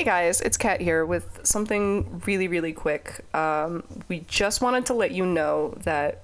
[0.00, 3.22] Hey guys, it's Kat here with something really, really quick.
[3.34, 6.22] Um, we just wanted to let you know that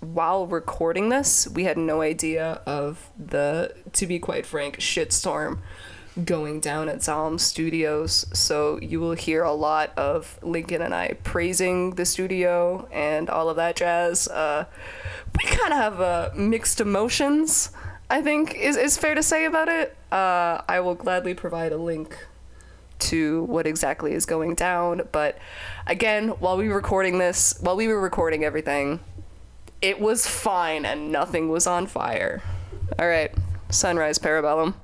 [0.00, 5.58] while recording this, we had no idea of the, to be quite frank, shitstorm
[6.24, 8.24] going down at ZA/UM Studios.
[8.32, 13.50] So you will hear a lot of Lincoln and I praising the studio and all
[13.50, 14.28] of that jazz.
[14.28, 14.64] Uh,
[15.36, 17.70] we kind of have uh, mixed emotions,
[18.08, 19.94] I think, is, is fair to say about it.
[20.10, 22.16] Uh, I will gladly provide a link
[23.00, 25.08] to what exactly is going down.
[25.12, 25.38] But
[25.86, 29.00] again, while we were recording this, while we were recording everything,
[29.82, 32.42] it was fine and nothing was on fire.
[32.98, 33.32] All right,
[33.70, 34.74] Sunrise Parabellum.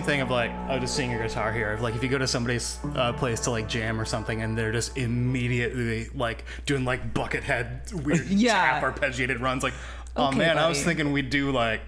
[0.00, 1.78] Same thing of like, oh, just seeing your guitar here.
[1.80, 4.72] Like, if you go to somebody's uh, place to like jam or something, and they're
[4.72, 8.80] just immediately like doing like buckethead weird Yeah.
[8.80, 9.74] tap arpeggiated runs, like,
[10.16, 11.82] oh Okay, man, I was thinking we'd do like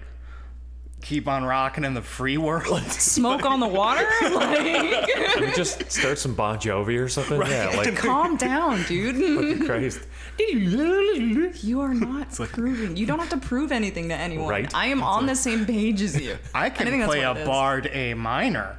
[1.03, 2.81] keep on rocking in the free world.
[2.91, 4.07] Smoke on the water?
[4.23, 7.39] Like, Let me just start some Bon Jovi or something.
[7.41, 9.65] Yeah, like calm down, dude.
[9.65, 10.01] Christ.
[10.39, 12.95] You are not proving.
[12.95, 14.47] You don't have to prove anything to anyone.
[14.47, 14.73] Right.
[14.73, 16.37] I am on the same page as you.
[16.55, 17.47] I can think that's play a what it is.
[17.47, 18.77] barred A minor.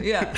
[0.00, 0.36] Yeah.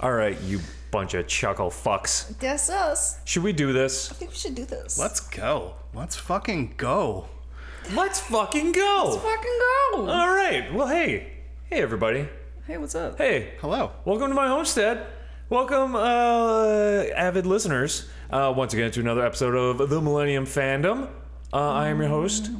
[0.00, 0.60] All right, you
[0.90, 2.36] bunch of chuckle fucks.
[2.38, 3.18] That's us.
[3.24, 4.10] Should we do this?
[4.10, 4.98] I think we should do this.
[4.98, 5.74] Let's go.
[5.94, 7.28] Let's fucking go.
[7.94, 9.02] Let's fucking go.
[9.10, 10.08] Let's fucking go.
[10.08, 10.72] All right.
[10.72, 11.32] Well, hey,
[11.68, 12.28] hey everybody.
[12.66, 13.18] hey, what's up?
[13.18, 13.90] Hey, Hello.
[14.04, 15.06] welcome to my homestead.
[15.48, 21.08] Welcome, uh, avid listeners, uh, once again to another episode of the Millennium Fandom.
[21.52, 22.50] Uh, I am your host,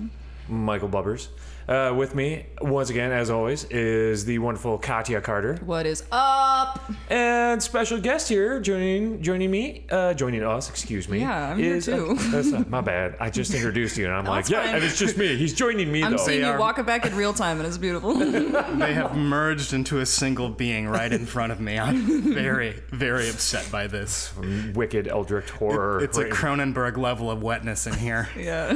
[0.49, 1.29] Michael Bubbers.
[1.71, 5.55] Uh, with me, once again, as always, is the wonderful Katya Carter.
[5.65, 6.91] What is up?
[7.09, 11.21] And special guest here joining joining me, uh, joining us, excuse me.
[11.21, 12.17] Yeah, I'm here is, too.
[12.19, 13.15] uh, that's not, my bad.
[13.21, 14.75] I just introduced you and I'm like, yeah, fine.
[14.75, 15.37] and it's just me.
[15.37, 16.17] He's joining me I'm though.
[16.17, 18.15] seeing you are- walk it back in real time, and it's beautiful.
[18.81, 21.79] They have merged into a single being right in front of me.
[21.79, 24.33] I'm very, very upset by this.
[24.75, 26.03] Wicked Eldritch horror.
[26.03, 26.33] It's a Right.
[26.33, 28.29] Cronenberg level of wetness in here.
[28.37, 28.71] yeah.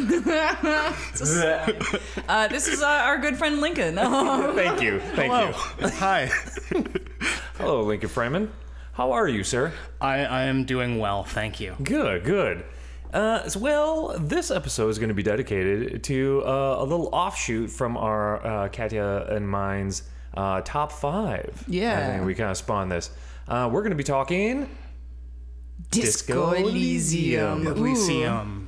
[2.28, 3.96] uh, this is uh, our good friend Lincoln.
[4.54, 5.00] Thank you.
[5.00, 5.48] Thank Hello.
[5.80, 5.88] you.
[5.88, 6.26] Hi.
[7.58, 8.50] Hello, Lincoln Freimund.
[8.92, 9.72] How are you, sir?
[10.00, 11.74] I, I am doing well, thank you.
[11.82, 12.64] Good, good.
[13.12, 17.70] Uh, so, well, this episode is going to be dedicated to uh, a little offshoot
[17.70, 20.02] from our uh, Katya and mine's
[20.36, 21.64] uh, top five.
[21.66, 21.98] Yeah.
[21.98, 23.10] I think we kind of spawned this.
[23.48, 24.68] Uh, we're going to be talking.
[25.90, 27.66] Disco Disco Elysium.
[27.66, 27.70] Ooh.
[27.72, 28.63] Elysium.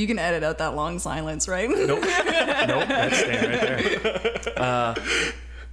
[0.00, 1.68] You can edit out that long silence, right?
[1.68, 1.88] Nope.
[1.88, 2.02] nope.
[2.88, 4.40] That's staying right there.
[4.60, 4.94] Uh,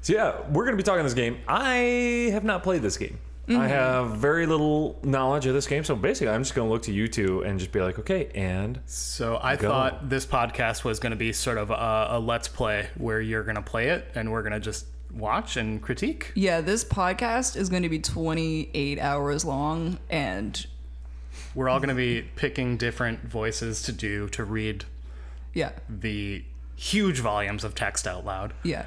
[0.02, 1.40] so yeah, we're gonna be talking this game.
[1.48, 3.20] I have not played this game.
[3.48, 3.62] Mm-hmm.
[3.62, 6.94] I have very little knowledge of this game, so basically, I'm just gonna look to
[6.94, 9.68] you two and just be like, okay, and So I Go.
[9.70, 13.44] thought this podcast was going to be sort of a, a let's play where you're
[13.44, 16.32] going to play it and we're going to just watch and critique.
[16.36, 20.66] yeah, this podcast is going to be 28 hours long, and
[21.58, 24.86] We're all going to be picking different voices to do to read
[25.56, 26.46] yeah, the
[26.76, 28.54] huge volumes of text out loud.
[28.64, 28.86] yeah.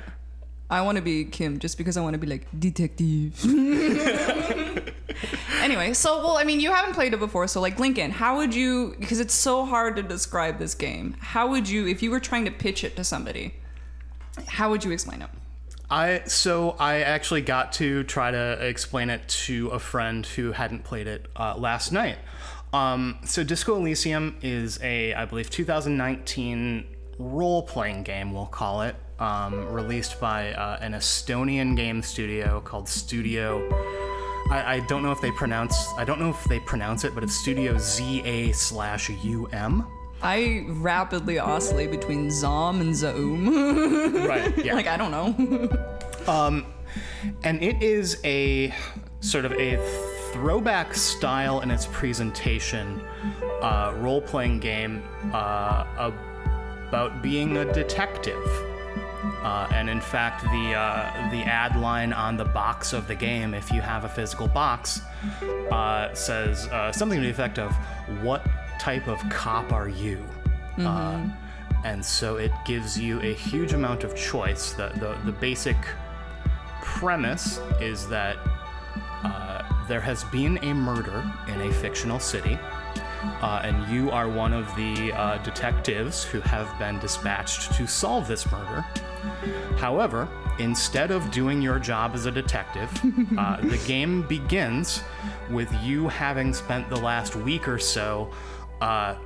[0.71, 3.45] I want to be Kim just because I want to be like detective.
[5.61, 8.55] anyway, so well, I mean, you haven't played it before, so like Lincoln, how would
[8.55, 8.95] you?
[9.01, 11.17] Because it's so hard to describe this game.
[11.19, 13.55] How would you, if you were trying to pitch it to somebody?
[14.47, 15.31] How would you explain it?
[15.91, 20.85] I so I actually got to try to explain it to a friend who hadn't
[20.85, 22.19] played it uh, last night.
[22.73, 26.87] Um, so Disco Elysium is a, I believe, 2019
[27.19, 28.33] role-playing game.
[28.33, 33.69] We'll call it, um, released by uh, an Estonian game studio called Studio.
[34.51, 35.77] I, I don't know if they pronounce.
[35.97, 39.87] I don't know if they pronounce it, but it's Studio Z A slash U M.
[40.23, 44.27] I rapidly oscillate between Zom and Zaum.
[44.27, 44.65] Right.
[44.65, 44.75] Yeah.
[44.75, 46.27] like I don't know.
[46.33, 46.67] um,
[47.43, 48.75] and it is a
[49.21, 49.77] sort of a
[50.33, 53.03] throwback style in its presentation
[53.63, 56.11] uh, role-playing game uh,
[56.89, 58.47] about being a detective.
[59.43, 63.55] Uh, and in fact the uh, the ad line on the box of the game
[63.55, 65.01] if you have a physical box
[65.71, 67.73] uh, says uh, something to the effect of
[68.23, 68.47] what
[68.79, 70.25] type of cop are you?
[70.79, 71.27] Uh,
[71.85, 74.73] and so it gives you a huge amount of choice.
[74.73, 75.77] The, the, the basic
[76.83, 78.37] premise is that
[79.23, 82.57] uh, there has been a murder in a fictional city,
[83.43, 88.29] uh, and you are one of the uh, detectives who have been dispatched to solve
[88.29, 88.83] this murder.
[89.79, 90.29] However,
[90.61, 92.89] instead of doing your job as a detective,
[93.39, 95.03] uh, the game begins
[95.51, 98.31] with you having spent the last week or so
[98.81, 99.17] uh,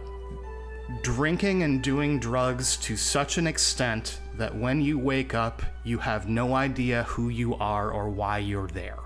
[1.03, 6.27] drinking and doing drugs to such an extent that when you wake up, you have
[6.27, 9.04] no idea who you are or why you're there.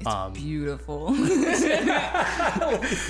[0.00, 1.14] It's beautiful.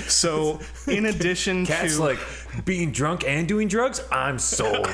[0.07, 2.19] So, in addition Cat's to like
[2.65, 4.01] being drunk and doing drugs.
[4.11, 4.87] I'm sold.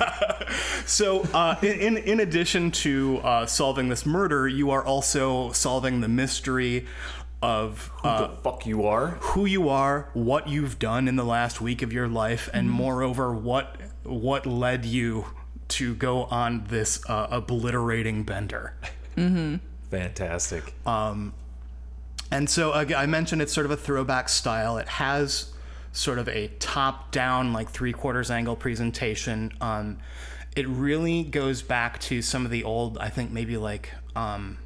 [0.85, 6.01] so uh, in, in in addition to uh, solving this murder, you are also solving
[6.01, 6.85] the mystery
[7.41, 9.17] of uh, the fuck you are?
[9.21, 13.33] who you are, what you've done in the last week of your life, and moreover,
[13.33, 15.25] what what led you
[15.67, 18.73] to go on this uh, obliterating bender.
[19.89, 20.73] Fantastic.
[22.31, 24.77] And so uh, I mentioned it's sort of a throwback style.
[24.77, 25.53] It has
[25.91, 29.53] sort of a top-down, like three-quarters angle presentation.
[29.61, 29.99] Um,
[30.55, 34.57] it really goes back to some of the old, I think maybe like um,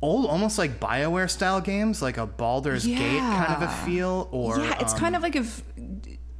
[0.00, 4.60] old, almost like Bioware style games, like a Baldur's Gate kind of a feel, or
[4.60, 5.62] yeah, it's um, kind of like if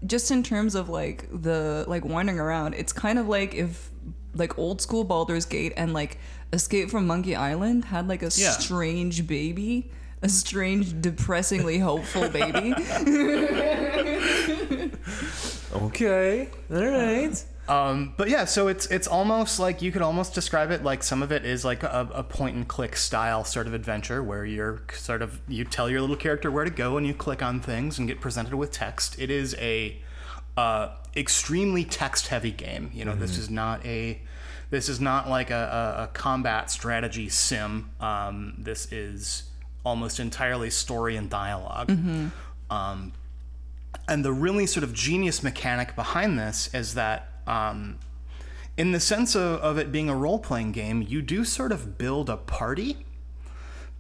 [0.07, 3.91] just in terms of like the like wandering around, it's kind of like if
[4.35, 6.19] like old school Baldur's Gate and like
[6.55, 8.51] Escape from Monkey Island had like a Yeah.
[8.53, 9.91] strange baby,
[10.23, 12.75] a strange depressingly hopeful baby.
[15.75, 16.49] Okay.
[16.73, 17.45] All right.
[17.69, 21.23] Um, but yeah, so it's it's almost like you could almost describe it like some
[21.23, 24.83] of it is like a, a point and click style sort of adventure where you're
[24.93, 27.99] sort of you tell your little character where to go and you click on things
[27.99, 29.19] and get presented with text.
[29.19, 29.99] It is a
[30.57, 32.91] uh, extremely text heavy game.
[32.95, 34.21] You know, this is not a
[34.75, 37.91] this is not like a, a, a combat strategy sim.
[38.01, 39.45] Um, this is
[39.85, 41.89] almost entirely story and dialog
[42.71, 43.13] Um,
[44.09, 47.99] and the really sort of genius mechanic behind this is that um,
[48.77, 52.29] in the sense of, of it being a role-playing game you do sort of build
[52.29, 53.07] a party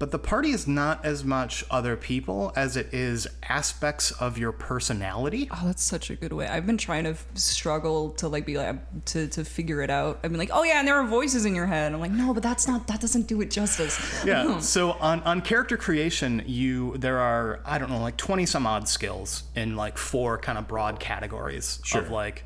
[0.05, 4.53] but the party is not as much other people as it is aspects of your
[4.53, 6.47] personality Oh, that's such a good way.
[6.47, 10.21] I've been trying to f- struggle to like be like to to figure it out.
[10.23, 11.95] I mean, like, oh yeah, and there are voices in your head.
[11.95, 13.99] I'm like, no, but that's not that doesn't do it justice.
[14.27, 18.67] yeah so on, on character creation you there are i don't know like 20 some
[18.67, 22.44] odd skills in like four kind of broad categories of like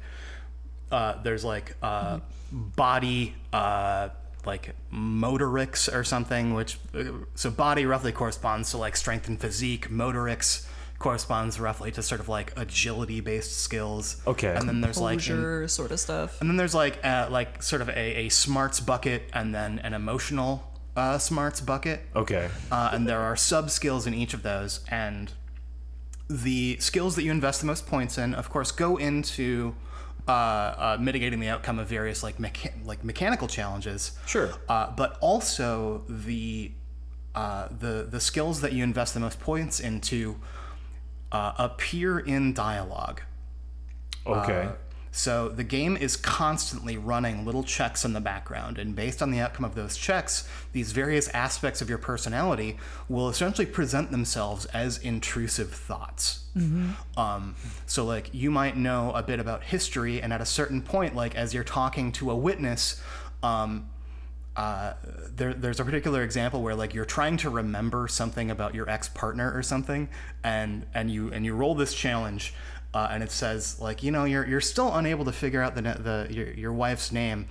[0.93, 2.21] uh, there's like uh,
[2.53, 4.11] body uh,
[4.53, 9.85] like motorics or something which uh, so body roughly corresponds to like strength and physique
[9.91, 10.67] motorics
[10.99, 14.53] corresponds roughly to sort of like agility based skills Okay.
[14.57, 16.41] and then there's like in- sort of stuff.
[16.41, 19.93] and then there's like uh, like sort of a, a smarts bucket and then an
[19.95, 20.53] emotional
[20.97, 22.49] uh, smarts bucket Okay.
[22.73, 25.33] uh, and there are sub skills in each of those and
[26.29, 29.75] the skills that you invest the most points in of course go into
[30.29, 34.51] uh, uh, mitigating the outcome of various like mecha- like mechanical challenges Sure.
[34.69, 36.71] uh, but also the
[37.35, 40.37] uh, the the skills that you invest the most points into
[41.33, 43.23] uh, appear in dialogue
[44.27, 44.69] Okay.
[45.11, 49.41] So the game is constantly running little checks in the background, and based on the
[49.41, 54.99] outcome of those checks, these various aspects of your personality will essentially present themselves as
[54.99, 56.45] intrusive thoughts.
[57.17, 57.55] Um,
[57.87, 61.35] so, like, you might know a bit about history, and at a certain point, like,
[61.35, 63.01] as you're talking to a witness,
[63.43, 63.89] um,
[64.57, 64.95] uh,
[65.37, 69.53] there, there's a particular example where like you're trying to remember something about your ex-partner
[69.55, 70.09] or something
[70.43, 72.53] and and you and you roll this challenge
[72.95, 75.83] uh, and it says like you know you're you're still unable to figure out the
[75.83, 77.47] the your, your wife's name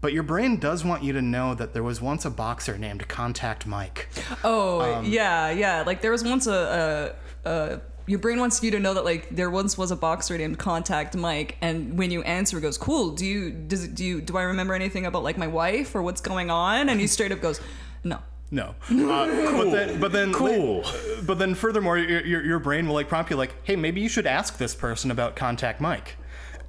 [0.00, 3.08] but your brain does want you to know that there was once a boxer named
[3.08, 4.08] Contact Mike.
[4.44, 5.82] Oh Um, yeah, yeah.
[5.84, 9.28] Like there was once a, a, a your brain wants you to know that like
[9.28, 13.10] there once was a boxer named Contact Mike, and when you answer, it goes, "Cool.
[13.10, 16.02] Do you does it, do you do I remember anything about like my wife or
[16.02, 17.60] what's going on?" And he straight up goes,
[18.04, 18.20] "No."
[18.50, 19.26] No, uh,
[19.56, 20.84] but then, but then, Cool.
[21.22, 24.08] But then, furthermore, your, your your brain will like prompt you like, "Hey, maybe you
[24.08, 26.16] should ask this person about contact Mike,"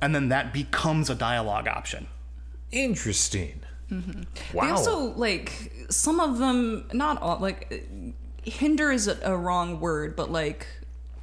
[0.02, 2.08] and then that becomes a dialogue option.
[2.72, 3.62] Interesting.
[3.92, 4.66] Wow.
[4.66, 7.40] They also like some of them, not all.
[7.40, 7.90] Like
[8.44, 10.68] hinder is a, a wrong word, but like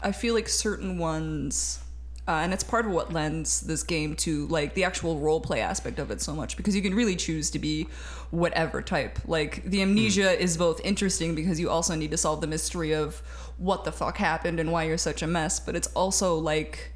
[0.03, 1.81] I feel like certain ones.
[2.29, 5.61] Uh, and it's part of what lends this game to like the actual role play
[5.61, 7.87] aspect of it so much because you can really choose to be
[8.31, 9.21] whatever type.
[9.27, 13.19] Like the amnesia is both interesting because you also need to solve the mystery of
[13.59, 16.93] what the fuck happened and why you're such a mess, but it's also like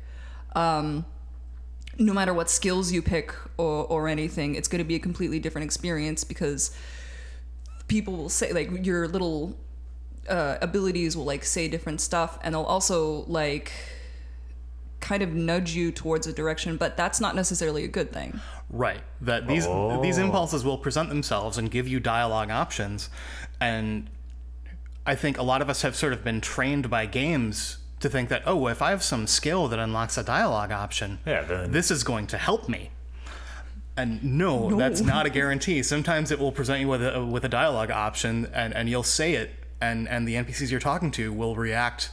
[0.56, 1.04] um,
[1.96, 5.38] no matter what skills you pick or, or anything, it's going to be a completely
[5.38, 6.76] different experience because
[7.86, 9.56] people will say like your little
[10.28, 13.72] uh, abilities will like say different stuff, and they'll also like
[15.00, 18.38] kind of nudge you towards a direction, but that's not necessarily a good thing.
[18.68, 19.00] Right.
[19.20, 19.64] That these
[20.02, 20.24] these oh.
[20.24, 23.10] impulses will present themselves and give you dialogue options,
[23.60, 24.08] and
[25.06, 28.28] I think a lot of us have sort of been trained by games to think
[28.28, 31.90] that oh, if I have some skill that unlocks a dialogue option, Yeah, then- this
[31.90, 32.90] is going to help me.
[33.96, 35.82] And no, that's not a guarantee.
[35.82, 39.34] Sometimes it will present you with a with a dialogue option, and, and you'll say
[39.34, 42.10] it, and and the NPCs you're talking to will react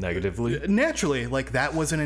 [0.00, 0.60] Negatively.
[0.68, 1.26] naturally.
[1.26, 2.00] Like that was an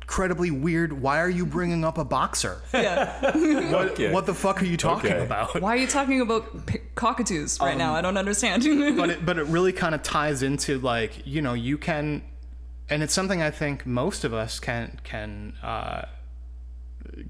[0.00, 0.92] incredibly weird.
[1.02, 2.60] Why are you bringing up a boxer?
[2.72, 3.32] Yeah.
[3.72, 4.12] What, Okay.
[4.12, 5.24] what the fuck are you talking Okay.
[5.24, 5.60] about?
[5.60, 7.94] Why are you talking about p- cockatoos right now?
[7.94, 8.62] I don't understand.
[8.96, 12.22] but it, but it really kind of ties into like you know you can
[12.88, 16.02] and it's something i think most of us can can uh,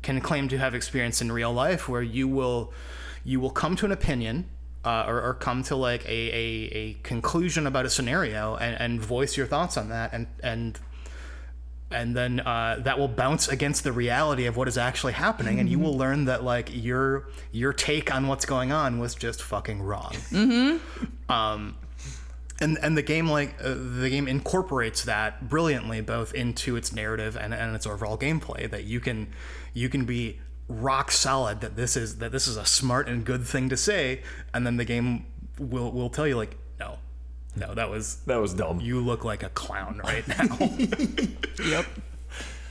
[0.03, 2.73] can claim to have experienced in real life where you will
[3.25, 4.45] you will come to an opinion
[4.87, 9.01] uh, or, or come to like a, a, a conclusion about a scenario and, and
[9.01, 10.79] voice your thoughts on that and and
[11.91, 15.61] and then uh, that will bounce against the reality of what is actually happening.
[15.61, 19.43] And you will learn that like your your take on what's going on was just
[19.43, 20.15] fucking wrong.
[21.29, 21.77] Um,
[22.61, 27.37] and and the game like uh, the game incorporates that brilliantly both into its narrative
[27.37, 29.29] and, and its overall gameplay that you can
[29.75, 33.45] you can be rock solid that this is that this is a smart and good
[33.47, 34.21] thing to say
[34.53, 35.25] and then the game
[35.59, 36.99] will will tell you like no
[37.55, 38.81] no that was That was dumb.
[38.81, 40.59] you look like a clown right now
[41.65, 41.87] yep.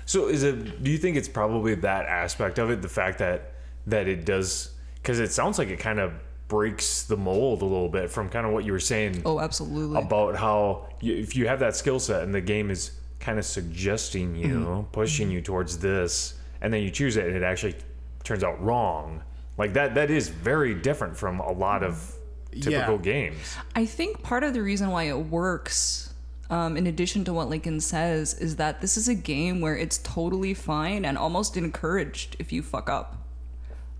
[0.07, 0.83] So is it?
[0.83, 3.53] Do you think it's probably that aspect of it, the fact that
[3.87, 4.69] that it does?
[4.95, 6.13] Because it sounds like it kind of
[6.47, 9.99] breaks the mold a little bit from kind of what you were saying Oh, absolutely.
[9.99, 13.45] about how you, if you have that skill set and the game is kind of
[13.45, 14.81] suggesting you, Mm-hmm.
[14.91, 17.75] pushing you towards this, and then you choose it and it actually
[18.23, 19.21] turns out wrong.
[19.57, 19.95] Like that.
[19.95, 22.13] That is very different from a lot of
[22.51, 23.01] typical Yeah.
[23.01, 23.55] games.
[23.75, 26.13] I think part of the reason why it works,
[26.49, 29.97] um, in addition to what Lincoln says, is that this is a game where it's
[29.99, 33.17] totally fine and almost encouraged if you fuck up.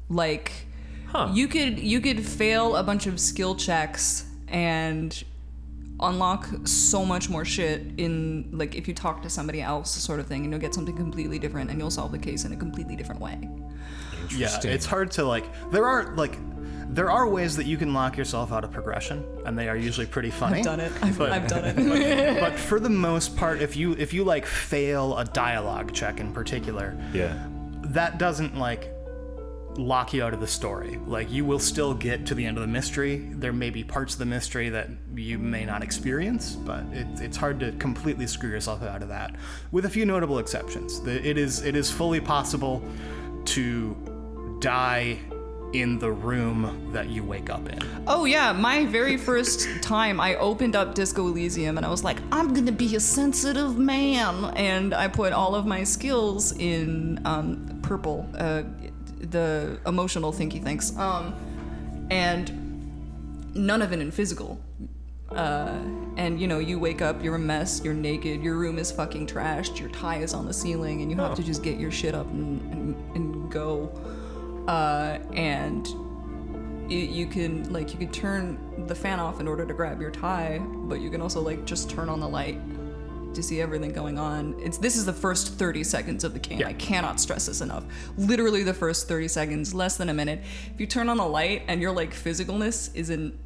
[0.10, 0.52] Like,
[1.34, 5.24] you could you could fail a bunch of skill checks and
[6.02, 10.28] unlock so much more shit in like if you talk to somebody else sort of
[10.28, 12.96] thing and you'll get something completely different and you'll solve the case in a completely
[12.96, 13.50] different way.
[14.36, 16.38] Yeah it's hard to like there are like
[16.90, 20.06] there are ways that you can lock yourself out of progression and they are usually
[20.08, 20.92] pretty funny i've done it.
[21.02, 22.40] i've, But- I've done it.
[22.40, 26.34] but for the most part if you if you like fail a dialogue check in
[26.34, 27.48] particular Yeah.
[27.86, 28.92] that doesn't like
[29.78, 31.00] lock you out of the story.
[31.06, 33.30] Like you will still get to the end of the mystery.
[33.32, 37.38] There may be parts of the mystery that you may not experience but it, it's
[37.38, 39.36] hard to completely screw yourself out of that
[39.72, 41.00] with a few notable exceptions.
[41.08, 42.84] It is it is fully possible
[43.46, 43.96] to
[44.60, 45.20] die
[45.74, 47.80] in the room that you wake up in.
[48.08, 52.20] Oh yeah, my very first time I opened up Disco Elysium and I was like,
[52.32, 57.80] I'm gonna be a sensitive man, and I put all of my skills in um,
[57.82, 58.64] purple, uh,
[59.32, 61.36] the emotional thinky things, um,
[62.10, 64.60] and none of it in physical.
[65.30, 65.80] Uh,
[66.18, 69.28] and you know, you wake up, you're a mess, you're naked, your room is fucking
[69.28, 72.14] trashed, your tie is on the ceiling, and you have to just get your shit
[72.14, 73.92] up and, and, and go.
[74.68, 75.88] Uh, and
[76.90, 80.12] you, you can like you can turn the fan off in order to grab your
[80.12, 82.60] tie, but you can also like just turn on the light
[83.36, 84.56] to see everything going on.
[84.60, 86.60] It's this is the first 30 seconds of the game.
[86.60, 86.68] Yeah.
[86.68, 87.84] I cannot stress this enough.
[88.18, 90.42] Literally the first 30 seconds, less than a minute.
[90.74, 93.40] If you turn on the light and your like physicalness isn't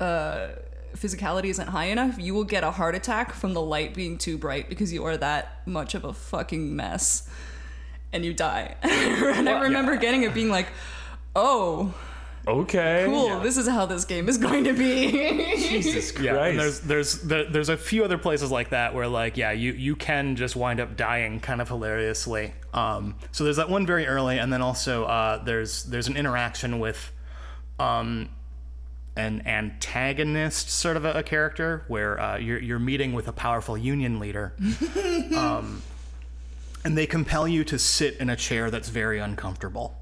[0.00, 0.48] uh
[0.96, 4.38] physicality isn't high enough, you will get a heart attack from the light being too
[4.38, 7.28] bright because you are that much of a fucking mess.
[8.12, 8.76] And you die.
[8.82, 10.68] and I remember getting it being like,
[11.34, 11.92] oh,
[12.46, 13.04] Okay.
[13.06, 13.40] Cool.
[13.40, 15.10] This is how this game is going to be.
[15.56, 16.24] Jesus Christ.
[16.24, 19.50] Yeah, and there's there's there, there's a few other places like that where like yeah
[19.50, 22.54] you you can just wind up dying kind of hilariously.
[22.72, 26.78] Um, so there's that one very early, and then also uh, there's there's an interaction
[26.78, 27.10] with
[27.80, 28.28] um,
[29.16, 33.76] an antagonist sort of a, a character where uh, you're you're meeting with a powerful
[33.76, 34.52] union leader,
[35.36, 35.82] um,
[36.84, 39.96] and they compel you to sit in a chair that's very uncomfortable.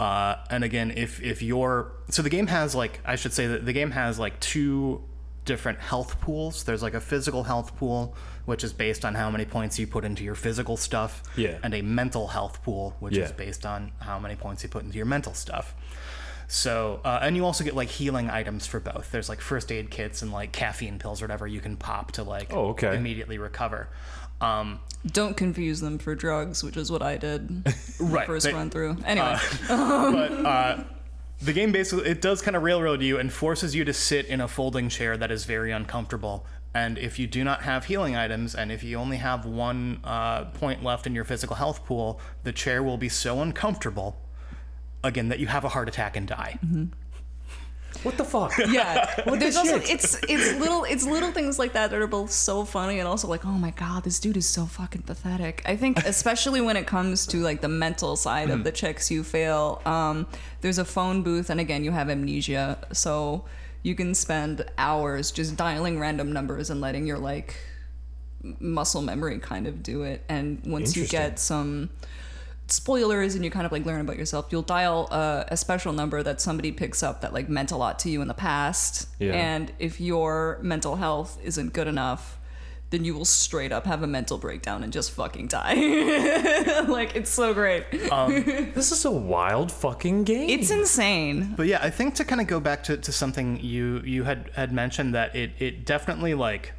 [0.00, 3.66] Uh, and again, if if you're so the game has like I should say that
[3.66, 5.02] the game has like two
[5.44, 6.64] different health pools.
[6.64, 8.14] There's like a physical health pool,
[8.46, 11.58] which is based on how many points you put into your physical stuff, Yeah.
[11.62, 13.24] and a mental health pool, which Yeah.
[13.24, 15.74] is based on how many points you put into your mental stuff.
[16.46, 19.10] So, uh, and you also get like healing items for both.
[19.12, 22.22] There's like first aid kits and like caffeine pills or whatever you can pop to
[22.24, 22.96] like Oh, okay.
[22.96, 23.88] immediately recover.
[24.40, 27.64] Um, Don't confuse them for drugs, which is what I did
[28.00, 28.96] Right, first they- run through.
[29.04, 29.36] Anyway,
[29.68, 30.84] but uh,
[31.42, 34.40] the game basically it does kind of railroad you and forces you to sit in
[34.40, 36.46] a folding chair that is very uncomfortable.
[36.72, 40.44] And if you do not have healing items, and if you only have one uh,
[40.46, 44.16] point left in your physical health pool, the chair will be so uncomfortable,
[45.02, 46.58] again, that you have a heart attack and die.
[48.02, 48.56] What the fuck?
[48.70, 49.22] yeah.
[49.26, 52.64] Well, there's also it's it's little it's little things like that that are both so
[52.64, 55.62] funny and also like, oh my god, this dude is so fucking pathetic.
[55.66, 59.22] I think especially when it comes to like the mental side of the checks you
[59.22, 59.82] fail.
[59.84, 60.26] Um,
[60.60, 63.44] there's a phone booth, and again, you have amnesia, so
[63.82, 67.56] you can spend hours just dialing random numbers and letting your like
[68.58, 70.24] muscle memory kind of do it.
[70.28, 71.90] And once you get some
[72.72, 76.22] spoilers and you kind of like learn about yourself you'll dial uh, a special number
[76.22, 79.32] that somebody picks up that like meant a lot to you in the past Yeah.
[79.32, 82.36] and if your mental health isn't good enough
[82.90, 85.74] then you will straight up have a mental breakdown and just fucking die
[86.88, 90.50] like it's so great This is a wild fucking game.
[90.50, 94.00] it's insane But yeah, I think to kind of go back to, to something you
[94.04, 96.72] you had had mentioned that it it definitely like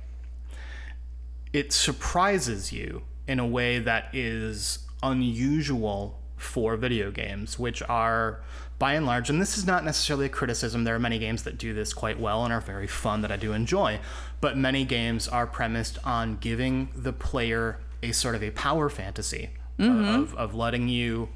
[1.53, 8.41] it surprises you in a way that is unusual for video games, which are
[8.79, 10.83] by and large, and this is not necessarily a criticism.
[10.83, 13.37] There are many games that do this quite well and are very fun that I
[13.37, 13.99] do enjoy,
[14.41, 19.51] but many games are premised on giving the player a sort of a power fantasy
[19.79, 19.83] uh,
[20.21, 21.29] of, of letting you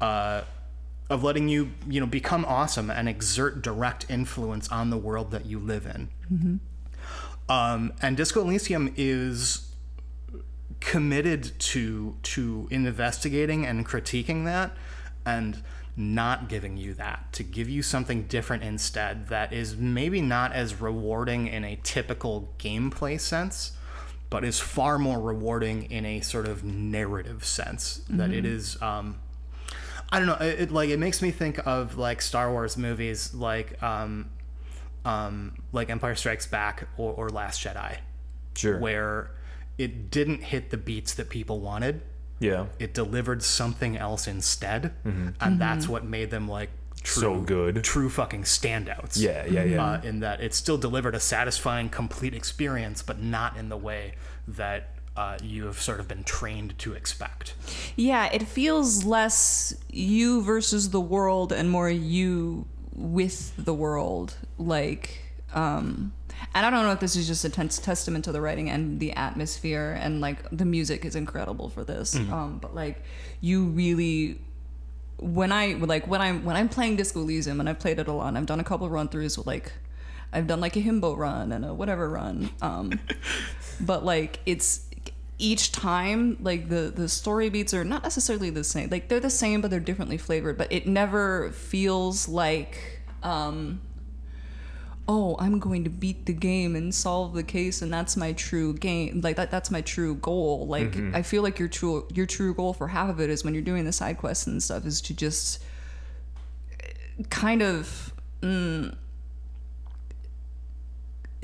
[0.00, 0.42] uh,
[1.10, 5.46] of letting you you know become awesome and exert direct influence on the world that
[5.46, 6.08] you live in.
[7.48, 9.65] Um, and Disco Elysium is
[10.80, 14.72] committed to to investigating and critiquing that
[15.24, 15.62] and
[15.96, 20.80] not giving you that to give you something different instead that is maybe not as
[20.80, 23.72] rewarding in a typical gameplay sense
[24.28, 29.16] but is far more rewarding in a sort of narrative sense that it is um,
[30.10, 30.46] I don't know.
[30.46, 34.30] It, it like it makes me think of like Star Wars movies, like um,
[35.04, 37.98] um, like Empire Strikes Back or, or Last Jedi,
[38.54, 38.78] sure.
[38.78, 39.30] where
[39.78, 42.02] it didn't hit the beats that people wanted.
[42.38, 42.66] Yeah.
[42.78, 46.70] It delivered something else instead, and that's what made them like
[47.02, 47.82] true, So good.
[47.84, 49.16] true fucking standouts.
[49.18, 49.84] Yeah, yeah, yeah.
[49.84, 54.14] Uh, in that it still delivered a satisfying, complete experience, but not in the way
[54.48, 57.54] that uh, you have sort of been trained to expect.
[57.96, 65.22] yeah it feels less you versus the world and more you with the world like
[65.54, 66.12] um
[66.54, 69.00] and i don't know if this is just a tes- testament to the writing and
[69.00, 72.14] the atmosphere and like the music is incredible for this.
[72.16, 73.02] Um but like
[73.40, 74.40] you really
[75.18, 78.12] when i like when i'm when i'm playing disco elysium and i've played it a
[78.12, 79.72] lot and i've done a couple run throughs with like
[80.32, 83.00] i've done like a himbo run and a whatever run um
[83.80, 84.86] but like it's
[85.38, 89.30] each time like the the story beats are not necessarily the same like they're the
[89.30, 93.80] same but they're differently flavored but it never feels like um
[95.08, 98.74] oh i'm going to beat the game and solve the case and that's my true
[98.74, 100.66] game like that that's my true goal.
[100.66, 101.14] Like mm-hmm.
[101.14, 103.62] i feel like your true your true goal for half of it is when you're
[103.62, 105.62] doing the side quests and stuff is to just
[106.80, 108.94] eh, kind of mm,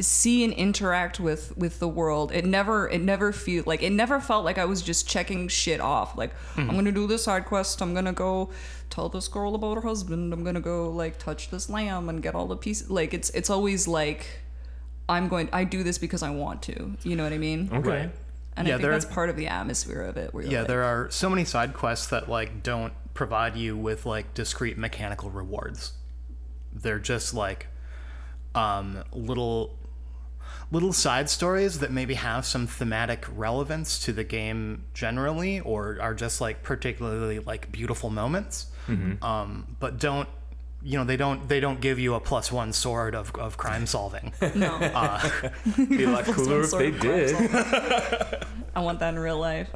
[0.00, 2.32] see and interact with with the world.
[2.32, 5.80] It never it never feel like it never felt like i was just checking shit
[5.80, 6.16] off.
[6.16, 7.80] Like i'm gonna do this side quest.
[7.82, 8.50] I'm gonna go
[8.90, 10.32] tell this girl about her husband.
[10.32, 12.90] I'm gonna go like touch this lamb and get all the pieces.
[12.90, 14.26] Like it's it's always like
[15.08, 16.92] i'm going i do this because i want to.
[17.02, 17.68] You know what i mean?
[17.72, 18.08] Okay.
[18.56, 20.68] and Yeah, i think there- that's part of the atmosphere of it where Yeah, like,
[20.68, 25.28] there are so many side quests that like don't provide you with like discrete mechanical
[25.30, 25.92] rewards.
[26.72, 27.66] They're just like
[28.54, 29.78] um, little
[30.72, 36.14] little side stories that maybe have some thematic relevance to the game generally, or are
[36.14, 38.66] just like particularly like beautiful moments,
[39.22, 40.28] um, but don't
[40.84, 43.86] you know they don't they don't give you a plus one sword of, of crime
[43.86, 44.32] solving.
[44.54, 44.78] No.
[45.88, 47.36] Be a lot cooler if they did.
[48.74, 49.70] I want that in real life.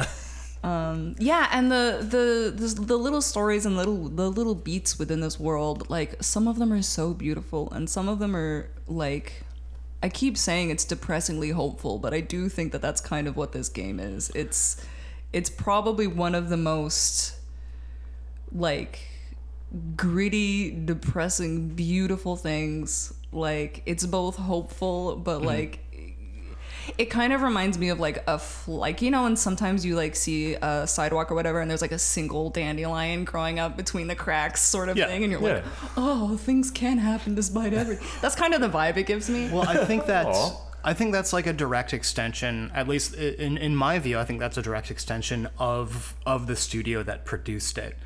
[0.65, 5.21] Um, yeah, and the, the the the little stories and little the little beats within
[5.21, 9.45] this world, like some of them are so beautiful, and some of them are like,
[10.07, 13.51] I keep saying it's depressingly hopeful, but I do think that that's kind of what
[13.51, 14.31] this game is.
[14.37, 14.81] It's
[15.33, 17.35] it's probably one of the most
[18.53, 19.01] like
[19.97, 23.15] gritty, depressing, beautiful things.
[23.33, 25.47] Like it's both hopeful, but mm-hmm.
[25.49, 25.81] like
[26.99, 30.15] it kind of reminds me of like a like you know and sometimes you like
[30.17, 34.15] see a sidewalk or whatever and there's like a single dandelion growing up between the
[34.15, 35.07] cracks sort of Yeah.
[35.07, 35.55] thing and you're Yeah.
[35.55, 35.65] like
[35.97, 39.69] oh things can happen despite everything that's kind of the vibe it gives me Well,
[39.69, 40.63] I think that's Aw.
[40.85, 44.21] I think that's like a direct extension, at least in in my view.
[44.21, 47.97] I think that's a direct extension of of the studio that produced it.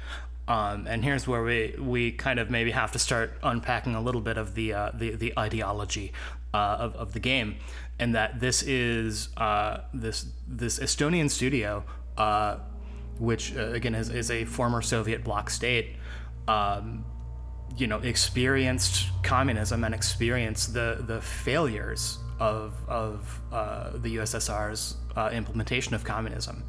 [0.49, 4.23] Um, and here's where we we kind of maybe have to start unpacking a little
[4.23, 6.13] bit of the uh, the the ideology
[6.55, 7.57] uh, of of the game,
[8.01, 11.85] and that this is uh, this this Estonian studio,
[12.17, 12.57] uh,
[13.19, 15.97] which uh, again is, is a former Soviet bloc state.
[16.49, 17.05] Um,
[17.77, 25.31] you know experienced communism and experienced the the failures of of uh, the USSR's uh,
[25.33, 26.65] implementation of communism,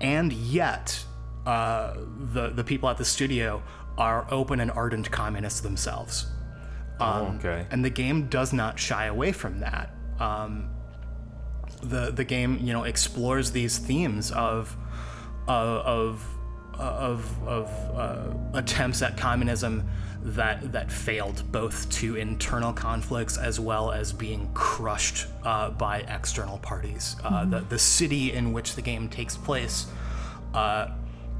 [0.00, 1.04] and yet
[1.44, 1.94] uh,
[2.32, 3.62] the the people at the studio
[3.98, 6.26] are open and ardent communists themselves.
[6.98, 7.66] Um, okay.
[7.70, 9.95] And the game does not shy away from that.
[10.20, 10.70] Um,
[11.82, 14.76] the the game you know explores these themes of
[15.48, 16.26] uh, of
[16.78, 19.88] of of uh, attempts at communism
[20.22, 26.58] that that failed both to internal conflicts as well as being crushed uh, by external
[26.58, 27.16] parties.
[27.24, 29.86] Uh, the the city in which the game takes place.
[30.54, 30.88] Uh,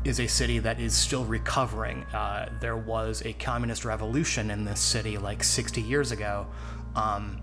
[0.05, 2.05] is a city that is still recovering.
[2.15, 6.47] Uh, there was a communist revolution in this city like 60 years ago
[6.95, 7.41] um,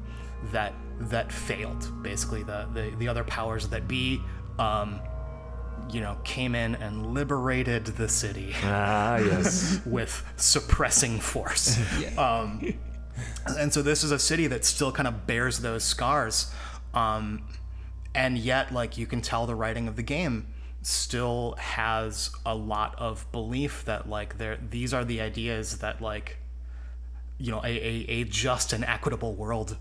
[0.53, 1.91] that that failed.
[2.03, 4.21] Basically, the, the the other powers that be,
[4.60, 4.99] um,
[5.91, 9.82] you know, came in and liberated the city Ah, yes.
[9.86, 11.77] with suppressing force.
[11.99, 12.15] Yeah.
[12.15, 12.73] Um,
[13.47, 16.51] and so this is a city that still kind of bears those scars.
[16.93, 17.47] Um,
[18.15, 20.47] and yet, like, you can tell the writing of the game
[20.82, 26.38] still has a lot of belief that, like, there these are the ideas that, like,
[27.38, 29.77] you know, a, a, a just and equitable world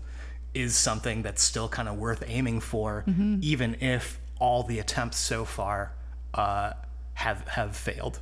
[0.53, 3.03] is something that's still kind of worth aiming for,
[3.41, 5.93] even if all the attempts so far
[6.33, 6.73] uh,
[7.13, 8.19] have have failed.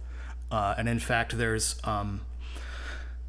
[0.50, 2.22] Uh, and in fact, there's um,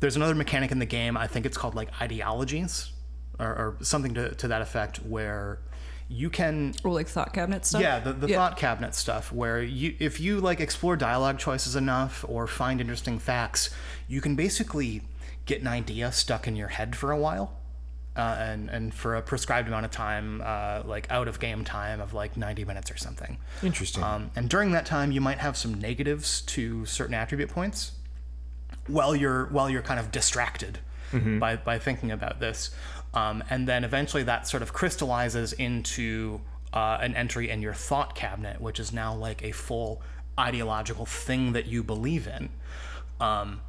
[0.01, 1.17] there's another mechanic in the game.
[1.17, 2.91] I think it's called like ideologies,
[3.39, 5.59] or, or something to, to that effect, where
[6.09, 8.37] you can or like thought cabinet stuff yeah, the, the Yeah.
[8.37, 13.19] thought cabinet stuff where you if you like explore dialogue choices enough or find interesting
[13.19, 13.71] facts,
[14.09, 15.03] you can basically
[15.47, 17.57] get an idea stuck in your head for a while.
[18.15, 21.99] Uh, and and for a prescribed amount of time, uh, like out of game time
[21.99, 23.39] of like 90 minutes or something.
[23.63, 24.03] Interesting.
[24.03, 27.93] Um, and during that time, you might have some negatives to certain attribute points
[28.87, 30.79] while you're while you're kind of distracted
[31.41, 32.71] by by thinking about this,
[33.15, 36.41] um, and then eventually that sort of crystallizes into
[36.73, 40.03] uh, an entry in your thought cabinet, which is now like a full
[40.39, 42.49] ideological thing that you believe in.
[43.21, 43.61] Um,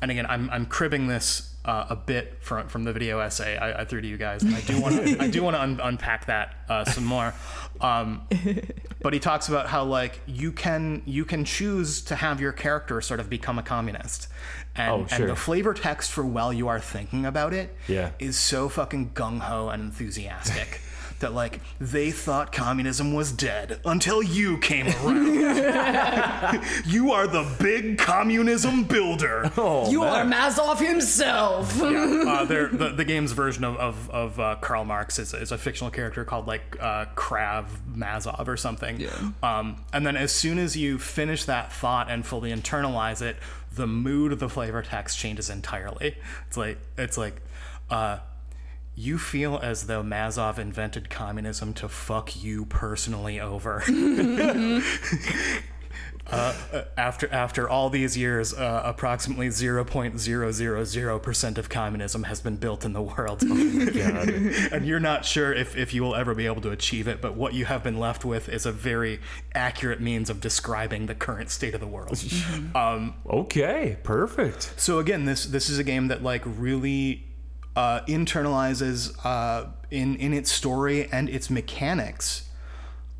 [0.00, 3.82] and again, I'm, I'm cribbing this uh, a bit from, from the video essay I,
[3.82, 5.80] I threw to you guys, and I do want to I do want to un-
[5.82, 7.34] unpack that uh, some more.
[7.80, 8.22] Um,
[9.02, 13.00] but he talks about how like you can you can choose to have your character
[13.00, 14.28] sort of become a communist,
[14.74, 15.18] and, Oh, sure.
[15.20, 18.30] and the flavor text for while you are thinking about it is Yeah.
[18.32, 20.80] so fucking gung ho and enthusiastic.
[21.20, 26.62] That like they thought communism was dead until you came around.
[26.86, 29.50] you are the big communism builder.
[29.56, 30.32] oh, you man.
[30.32, 35.18] are Mazov himself yeah, uh, the, the game's version of, of, of uh, Karl Marx
[35.18, 39.00] is, is a fictional character called like uh, Kras Mazov or something.
[39.00, 39.10] Yeah.
[39.42, 43.36] Um, and then as soon as you finish that thought and fully internalize it,
[43.72, 46.16] the mood of the flavor text changes entirely.
[46.48, 47.40] It's like it's like
[47.88, 48.18] uh,
[49.00, 53.82] you feel as though Mazov invented communism to fuck you personally over.
[56.32, 56.54] Uh,
[56.96, 63.02] after after all these years, uh, approximately 0.000% of communism has been built in the
[63.02, 63.40] world.
[63.48, 64.28] God.
[64.28, 67.34] and you're not sure if, if you will ever be able to achieve it, but
[67.34, 69.18] what you have been left with is a very
[69.56, 72.16] accurate means of describing the current state of the world.
[72.76, 74.72] um, Okay, perfect.
[74.76, 77.24] so again, this this is a game that like really
[77.76, 82.48] uh, internalizes uh, in in its story and its mechanics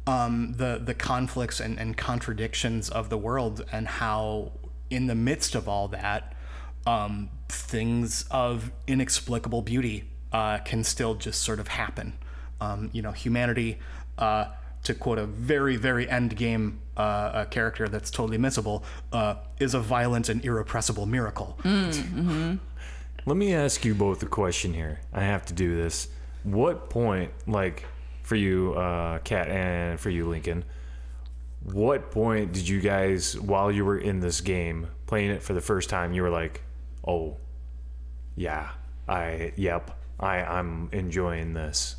[0.07, 4.53] um, the the conflicts and, and contradictions of the world and how
[4.91, 6.35] in the midst of all that
[6.87, 12.15] um, things of inexplicable beauty uh, can still just sort of happen.
[12.61, 13.79] Um, you know, humanity,
[14.19, 14.47] uh,
[14.85, 18.83] to quote a very, very end game uh, character that's totally missable,
[19.13, 21.59] uh, is a violent and irrepressible miracle.
[23.27, 25.01] Let me ask you both a question here.
[25.13, 26.09] I have to do this.
[26.43, 27.85] What point, like
[28.23, 30.65] for you, uh, Kat, and for you, Lincoln,
[31.63, 35.61] what point did you guys, while you were in this game, playing it for the
[35.61, 36.63] first time, you were like,
[37.07, 37.37] oh,
[38.37, 38.71] yeah,
[39.07, 41.97] I, yep, I, I'm enjoying this.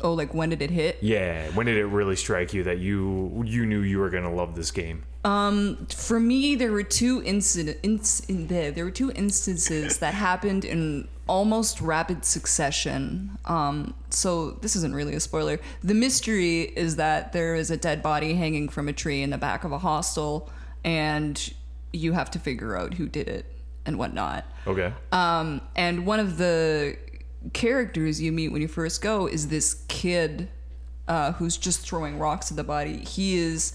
[0.00, 0.98] Oh, like when did it hit?
[1.00, 1.48] Yeah.
[1.50, 4.70] When did it really strike you that you you knew you were gonna love this
[4.72, 5.04] game?
[5.24, 7.78] For me, there were two incident
[8.28, 8.70] in there.
[8.70, 13.38] There were two instances that happened in almost rapid succession.
[13.44, 15.60] Um, so this isn't really a spoiler.
[15.82, 19.38] The mystery is that there is a dead body hanging from a tree in the
[19.38, 20.50] back of a hostel,
[20.84, 21.54] and
[21.92, 23.46] you have to figure out who did it
[23.86, 24.44] and whatnot.
[24.66, 24.92] Okay.
[25.12, 26.96] Um, and one of the
[27.52, 30.48] characters you meet when you first go is this kid
[31.08, 32.98] uh, who's just throwing rocks at the body.
[32.98, 33.74] He is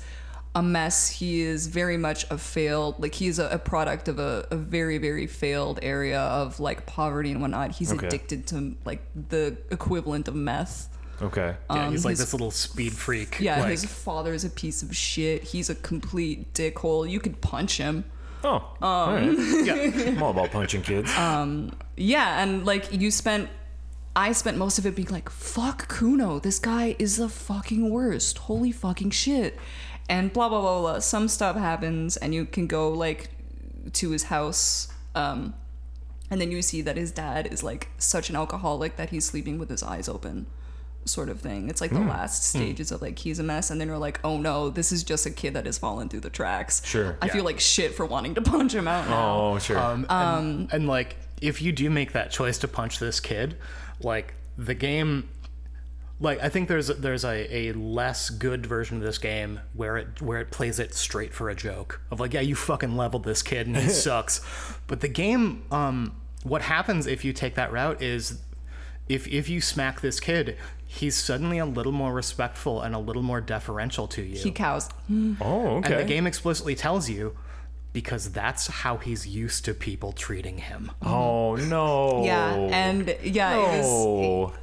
[0.58, 1.10] a mess.
[1.10, 4.98] He is very much a failed, like he's a, a product of a, a very,
[4.98, 7.72] very failed area of like poverty and whatnot.
[7.72, 8.08] He's Okay.
[8.08, 10.90] addicted to like the equivalent of meth.
[11.22, 11.56] Okay.
[11.70, 13.40] Yeah, he's like his- this little speed freak.
[13.40, 15.44] Yeah, like, his father is a piece of shit.
[15.44, 17.10] He's a complete dickhole.
[17.10, 18.04] You could punch him.
[18.44, 18.62] Oh.
[18.82, 19.36] all right.
[19.66, 19.74] yeah.
[20.08, 21.12] I'm all about punching kids.
[21.18, 23.50] Um, Yeah, and like you spent
[24.16, 28.40] I spent most of it being like, fuck Cuno, this guy is the fucking worst.
[28.40, 29.60] Holy fucking shit.
[30.10, 31.00] And blah blah blah blah.
[31.00, 33.30] Some stuff happens and you can go like
[33.94, 34.88] to his house.
[35.16, 35.54] Um
[36.30, 39.58] and then you see that his dad is like such an alcoholic that he's sleeping
[39.58, 40.48] with his eyes open.
[41.06, 41.70] Sort of thing.
[41.70, 44.38] It's like the last stages of like he's a mess, and then you're like, oh
[44.38, 46.86] no, this is just a kid that has fallen through the tracks.
[46.86, 47.18] Sure.
[47.22, 49.54] I feel like shit for wanting to punch him out now.
[49.54, 49.80] oh, sure.
[49.80, 53.56] Um, and, and like, if you do make that choice to punch this kid,
[54.02, 55.30] like the game,
[56.20, 60.22] like I think there's there's a, a less good version of this game where it
[60.22, 63.44] where it plays it straight for a joke of like, yeah, you fucking leveled this
[63.44, 64.42] kid and he sucks.
[64.88, 68.40] But the game, um, what happens if you take that route is,
[69.08, 70.58] if if you smack this kid.
[70.90, 74.40] He's suddenly a little more respectful and a little more deferential to you.
[74.40, 74.90] He cows.
[75.12, 75.92] oh, okay.
[75.92, 77.36] And the game explicitly tells you
[77.92, 80.90] because that's how he's used to people treating him.
[81.02, 82.24] Oh no.
[82.24, 84.54] Yeah, and yeah, it was Oh.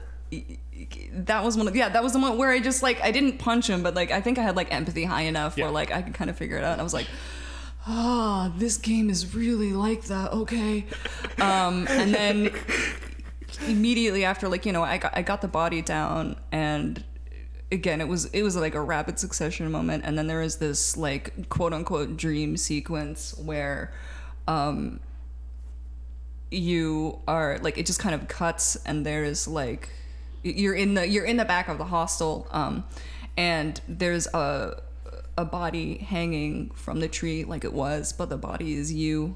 [1.12, 3.38] That was one of yeah that was the one where I just like I didn't
[3.38, 5.64] punch him, but like I think I had like empathy high enough Yeah.
[5.64, 6.72] where like I could kind of figure it out.
[6.72, 7.06] And I was like,
[7.86, 10.32] ah, this game is really like that.
[10.32, 10.86] Okay,
[11.40, 12.50] um, and then
[13.68, 17.02] immediately after like you know I got I got the body down and
[17.72, 20.96] again it was it was like a rapid succession moment and then there was this
[20.96, 23.92] like quote unquote dream sequence where
[24.48, 25.00] um
[26.50, 29.88] you are like it just kind of cuts and there's like
[30.44, 32.84] you're in the you're in the back of the hostel um
[33.36, 34.80] and there's a
[35.36, 39.34] a body hanging from the tree like it was but the body is you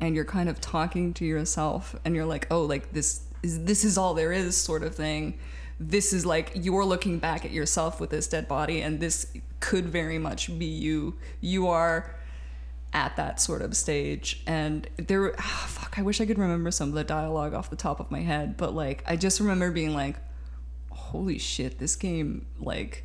[0.00, 3.84] and you're kind of talking to yourself and you're like oh like this is this
[3.84, 5.38] is all there is sort of thing.
[5.80, 9.86] This is like you're looking back at yourself with this dead body and this could
[9.86, 11.16] very much be you.
[11.40, 12.14] You are
[12.92, 16.88] at that sort of stage and there ah, fuck i wish i could remember some
[16.88, 19.92] of the dialogue off the top of my head but like i just remember being
[19.92, 20.16] like
[21.08, 23.04] holy shit this game like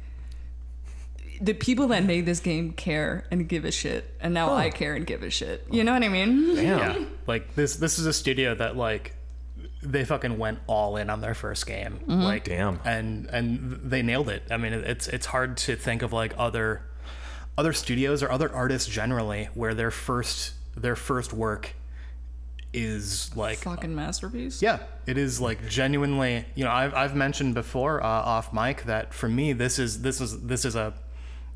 [1.41, 4.93] the people that made this game care and give a shit and now i care
[4.93, 7.01] and give a shit you know what i mean Damn.
[7.01, 7.05] Yeah.
[7.27, 9.15] Like this this is a studio that like
[9.81, 11.99] they fucking went all in on their first game.
[12.03, 12.21] Mm-hmm.
[12.21, 12.79] Like Damn.
[12.85, 14.43] And and they nailed it.
[14.49, 16.83] I mean it's it's hard to think of like other
[17.57, 21.73] other studios or other artists generally where their first their first work
[22.73, 26.45] is like fucking masterpiece Yeah, it is like genuinely.
[26.55, 30.19] You know, I've I've mentioned before uh, off mic that for me this is this
[30.19, 30.93] is this is a,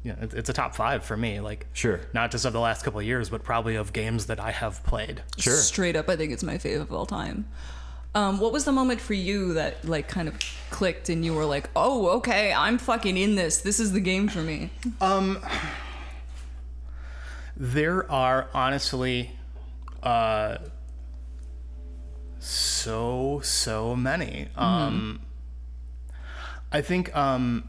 [0.03, 1.39] you know, it's, it's a top five for me.
[1.39, 2.01] Like Sure.
[2.13, 4.83] not just of the last couple of years, but probably of games that I have
[4.83, 5.23] played.
[5.37, 5.55] Sure.
[5.55, 7.45] straight up i think it's my favorite of all time
[8.15, 10.35] um, what was the moment for you that like kind of
[10.71, 14.27] clicked and you were like oh okay i'm fucking in this this is the game
[14.27, 14.69] for me
[15.01, 15.39] Um,
[17.59, 19.31] There are honestly,
[20.03, 20.57] uh,
[22.39, 24.49] so so many.
[24.55, 25.21] Um,
[26.71, 27.67] I think um,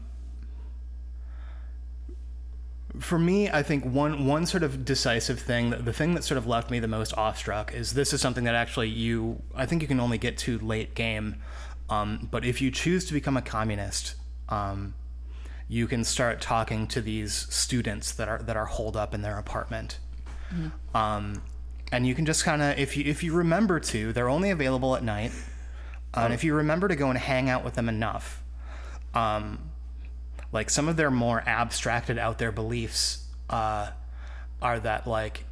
[2.99, 6.47] for me, I think one one sort of decisive thing, the thing that sort of
[6.47, 9.87] left me the most awestruck is this is something that actually you, I think you
[9.87, 11.37] can only get to late game,
[11.89, 14.15] um, but if you choose to become a communist,
[14.49, 14.93] um,
[15.67, 19.37] you can start talking to these students that are that are holed up in their
[19.37, 19.99] apartment.
[20.95, 21.43] Um,
[21.91, 24.95] and you can just kind of if you if you remember to, they're only available
[24.95, 25.31] at night,
[26.13, 28.43] uh, and if you remember to go and hang out with them enough,
[29.13, 29.59] um,
[30.51, 33.89] like some of their more abstracted out there beliefs uh,
[34.61, 35.45] are that like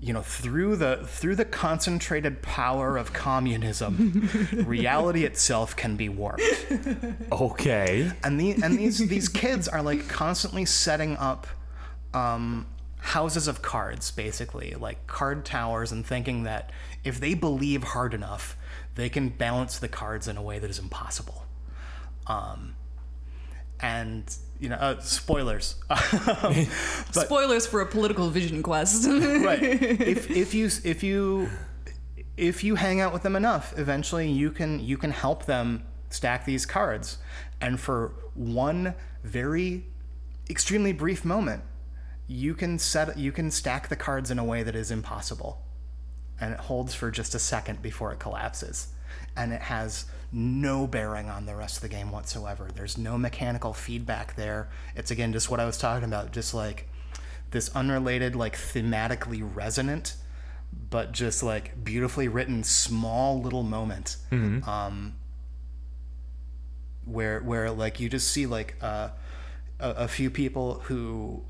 [0.00, 4.28] you know through the through the concentrated power of communism
[4.66, 6.42] reality itself can be warped
[7.32, 8.10] Okay.
[8.22, 11.46] and the and these these kids are like constantly setting up
[12.12, 12.66] um,
[13.06, 16.70] houses of cards, basically like card towers, and thinking that
[17.04, 18.56] if they believe hard enough,
[18.96, 21.46] they can balance the cards in a way that is impossible.
[22.26, 22.74] Um,
[23.78, 24.24] and
[24.58, 25.76] you know, uh, spoilers.
[27.12, 29.06] Spoilers for a political vision quest.
[29.08, 29.62] right.
[29.62, 31.48] If if you if you
[32.36, 36.44] if you hang out with them enough, eventually you can you can help them stack
[36.44, 37.18] these cards.
[37.60, 39.84] And for one very
[40.50, 41.62] extremely brief moment,
[42.28, 45.62] you can set you can stack the cards in a way that is impossible.
[46.40, 48.88] And it holds for just a second before it collapses.
[49.36, 52.68] And it has no bearing on the rest of the game whatsoever.
[52.74, 54.68] There's no mechanical feedback there.
[54.94, 56.88] It's again just what I was talking about, just like
[57.52, 60.16] this unrelated, like thematically resonant,
[60.90, 64.16] but just like beautifully written small little moment.
[64.68, 65.14] Um,
[67.04, 69.10] where where like you just see like uh,
[69.78, 71.44] a, a few people who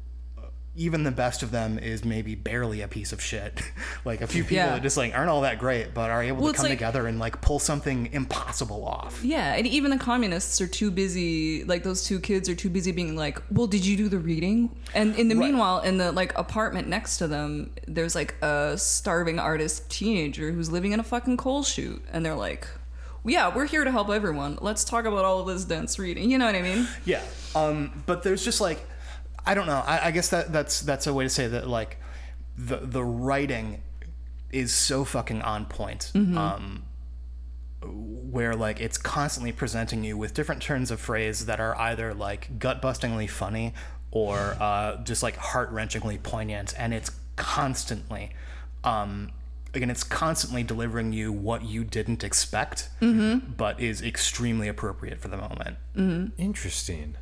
[0.77, 3.63] even the best of them is maybe barely a piece of shit.
[4.05, 4.71] like a few people Yeah.
[4.75, 7.07] that just like aren't all that great, but are able Well, to come like- together
[7.07, 9.21] and like pull something impossible off.
[9.25, 11.65] yeah, and even the communists are too busy.
[11.65, 14.71] Like those two kids are too busy being like, "Well, did you do the reading?"
[14.95, 15.47] And in the Right.
[15.47, 20.71] meanwhile, in the like apartment next to them, there's like a starving artist teenager who's
[20.71, 22.67] living in a fucking coal chute, and they're like.
[23.29, 24.57] Yeah, we're here to help everyone.
[24.61, 26.31] Let's talk about all of this dense reading.
[26.31, 26.87] You know what I mean?
[27.05, 27.23] Yeah.
[27.57, 28.79] Um, but there's just like,
[29.47, 29.83] I don't know.
[29.87, 31.99] I, I guess that that's that's a way to say that like,
[32.59, 33.83] the the writing
[34.51, 36.13] is so fucking on point.
[36.15, 36.85] Um,
[37.83, 42.59] where like it's constantly presenting you with different turns of phrase that are either like
[42.59, 43.73] gut bustingly funny
[44.11, 48.31] or uh, just like heart wrenchingly poignant, and it's constantly.
[48.85, 49.33] Um,
[49.75, 52.89] Again, it's constantly delivering you what you didn't expect,
[53.59, 55.77] but is extremely appropriate for the moment.
[56.39, 57.17] Interesting.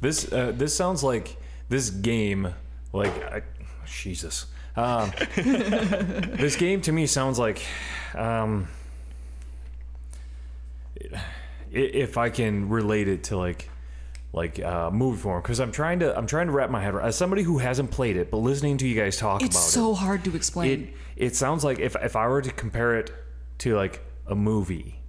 [0.00, 1.36] This uh, this sounds like
[1.68, 2.54] this game,
[2.92, 3.42] like I,
[3.86, 4.46] Jesus.
[4.76, 7.62] Um, this game to me sounds like,
[8.14, 8.66] um,
[11.72, 13.68] if I can relate it to like,
[14.32, 17.06] like uh, movie form, because I'm trying to I'm trying to wrap my head around.
[17.06, 19.88] As somebody who hasn't played it, but listening to you guys talk It's about so
[19.88, 20.94] it, It's so hard to explain.
[21.16, 23.12] it it sounds like if if I were to compare it
[23.58, 25.00] to like a movie,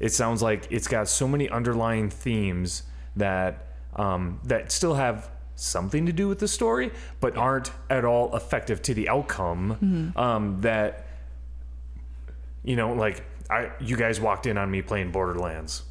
[0.00, 2.82] it sounds like it's got so many underlying themes
[3.16, 5.30] that um, that still have
[5.60, 10.12] something to do with the story, but aren't at all effective to the outcome.
[10.16, 11.06] Um, that
[12.64, 15.82] you know, like I you guys walked in on me playing Borderlands.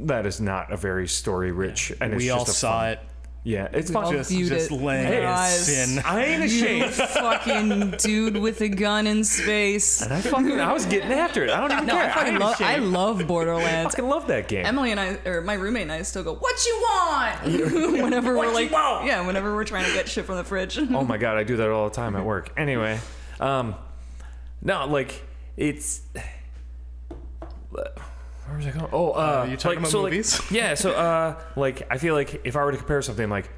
[0.00, 3.00] That is not a very story rich, and it's we all saw fun- it.
[3.48, 3.90] Yeah, it's.
[3.90, 4.74] Just, viewed just it.
[4.74, 6.02] laying in sin.
[6.04, 6.92] I ain't ashamed.
[6.92, 10.02] fucking dude with a gun in space.
[10.02, 11.50] And I fucking I was getting after it.
[11.50, 12.10] I don't even No, care.
[12.10, 12.60] I fucking ain't love.
[12.60, 14.66] I love I fucking love that game.
[14.66, 17.42] Emily and I, or my roommate and I, still go, "What you want?"
[18.02, 19.06] whenever What we're like, want?
[19.06, 20.78] yeah, whenever we're trying to get shit from the fridge.
[20.78, 22.52] oh my god, I do that all the time at work.
[22.58, 23.00] Anyway,
[23.40, 23.76] um,
[24.60, 25.22] no, like
[25.56, 26.02] it's.
[28.48, 28.88] Where was I going?
[28.92, 30.40] Oh, uh, you talking like, about so, like, movies?
[30.50, 33.50] yeah, so uh, like I feel like if I were to compare something, like,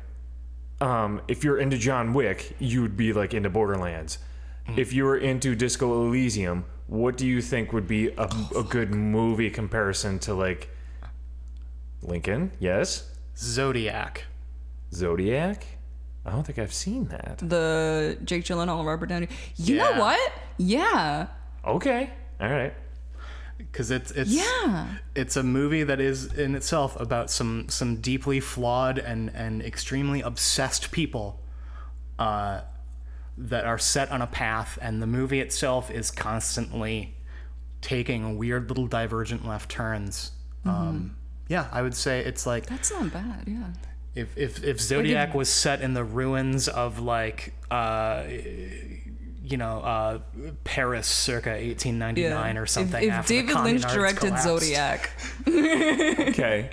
[0.81, 4.19] um, if you're into John Wick, you would be like into Borderlands.
[4.67, 4.79] Hmm.
[4.79, 8.93] If you were into Disco Elysium, what do you think would be a, a good
[8.93, 10.69] movie comparison to like
[12.03, 12.53] Lincoln?
[12.59, 14.25] Yes, Zodiac.
[14.93, 15.65] Zodiac.
[16.27, 17.39] I don't think I've seen that.
[17.39, 19.29] the Jake Gyllenhaal, Robert Downey.
[19.57, 19.85] You Yeah.
[19.85, 20.33] know what?
[20.59, 21.29] Yeah,
[21.67, 22.75] Okay, all right.
[23.71, 24.97] Because it's it's yeah.
[25.15, 30.21] it's a movie that is in itself about some some deeply flawed and and extremely
[30.21, 31.41] obsessed people
[32.19, 32.63] uh,
[33.37, 37.15] that are set on a path, and the movie itself is constantly
[37.81, 40.33] taking weird little divergent left turns.
[40.65, 41.17] Um,
[41.49, 43.45] yeah, I would say it's like That's not bad.
[43.47, 43.69] Yeah.
[44.15, 48.25] if if, if Zodiac was set in the ruins of like uh
[49.43, 50.19] you know uh
[50.65, 54.45] Paris circa 1899 or something If, if after the David Lynch directed collapsed.
[54.45, 55.11] Zodiac,
[56.31, 56.71] Okay.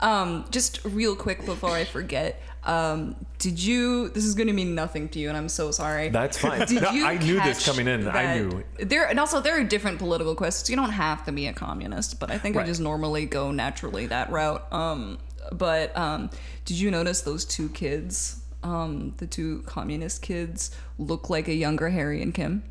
[0.00, 4.10] um, just real quick before I forget, um, did you?
[4.10, 6.10] This is going to mean nothing to you, and I'm so sorry.
[6.10, 6.66] That's fine.
[6.66, 8.06] Did No, you I knew this coming in.
[8.06, 8.64] I knew.
[8.78, 10.68] There and also there are different political questions.
[10.68, 14.06] You don't have to be a communist, but I think I just normally go naturally
[14.08, 14.70] that route.
[14.72, 15.18] Um,
[15.52, 16.30] but um,
[16.66, 18.39] did you notice those two kids?
[18.62, 22.62] Um, the two communist kids look like a younger Harry and Kim.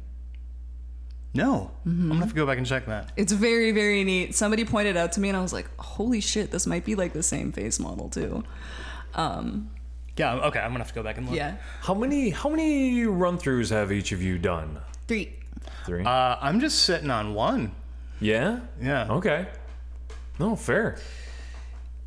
[1.34, 3.12] No, I'm gonna have to go back and check that.
[3.16, 4.36] It's very, very neat.
[4.36, 7.14] Somebody pointed out to me, and I was like, "Holy shit, this might be like
[7.14, 8.44] the same face model too."
[9.14, 9.70] Um,
[10.18, 11.36] Yeah, okay, I'm gonna have to go back and look.
[11.36, 14.80] yeah, How many how many run throughs have each of you done?
[15.08, 15.34] three.
[15.86, 16.04] Three.
[16.04, 17.72] Uh, I'm just sitting on one.
[18.20, 18.60] yeah.
[18.82, 19.08] Yeah.
[19.10, 19.48] Okay.
[20.40, 20.98] No, fair.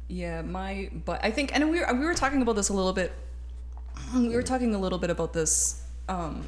[0.08, 2.92] Yeah, my but I think, and we were, we were talking about this a little
[2.92, 3.12] bit.
[4.28, 6.44] We were talking a little bit about this um,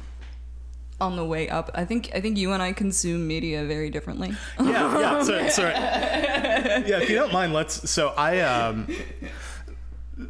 [1.01, 1.71] on the way up.
[1.73, 4.33] I think I think you and I consume media very differently.
[4.59, 5.23] Yeah, yeah.
[5.23, 5.73] So, sorry.
[6.85, 7.89] Yeah, if you don't mind, let's.
[7.89, 8.87] So I um.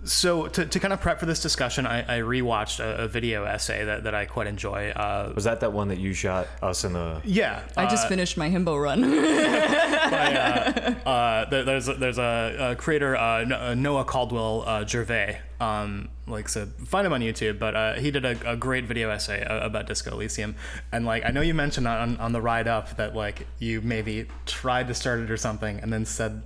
[0.03, 3.43] So to, to kind of prep for this discussion, I, I rewatched a, a video
[3.45, 4.89] essay that, that I quite enjoy.
[4.89, 7.21] Uh, Was that that one that you shot us in the?
[7.23, 9.01] yeah, I just finished my himbo run.
[9.11, 15.39] by, uh, uh, there- there's there's a, a creator uh, uh, Noah Caldwell uh, Gervais.
[15.59, 17.59] Um, like so, find him on YouTube.
[17.59, 20.55] But uh, he did a, a great video essay uh, about Disco Elysium.
[20.91, 24.27] And like I know you mentioned on on the ride up that like you maybe
[24.47, 26.41] tried to start it or something, and then said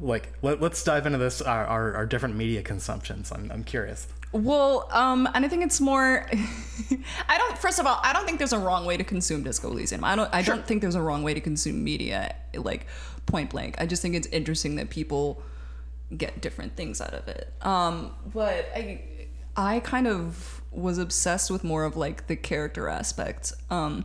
[0.00, 3.32] like Let, let's dive into this our, our, our different media consumptions.
[3.32, 4.06] I'm I'm curious.
[4.32, 6.26] Well, um, and I think it's more.
[7.28, 7.56] I don't.
[7.58, 10.04] First of all, I don't think there's a wrong way to consume Disco Elysium.
[10.04, 10.32] I don't.
[10.34, 12.86] I don't think there's a wrong way to consume media, like
[13.26, 13.76] point blank.
[13.78, 15.42] I just think it's interesting that people
[16.16, 17.52] get different things out of it.
[17.62, 19.02] Um, but I,
[19.56, 23.52] I kind of was obsessed with more of like the character aspect.
[23.70, 24.04] Um,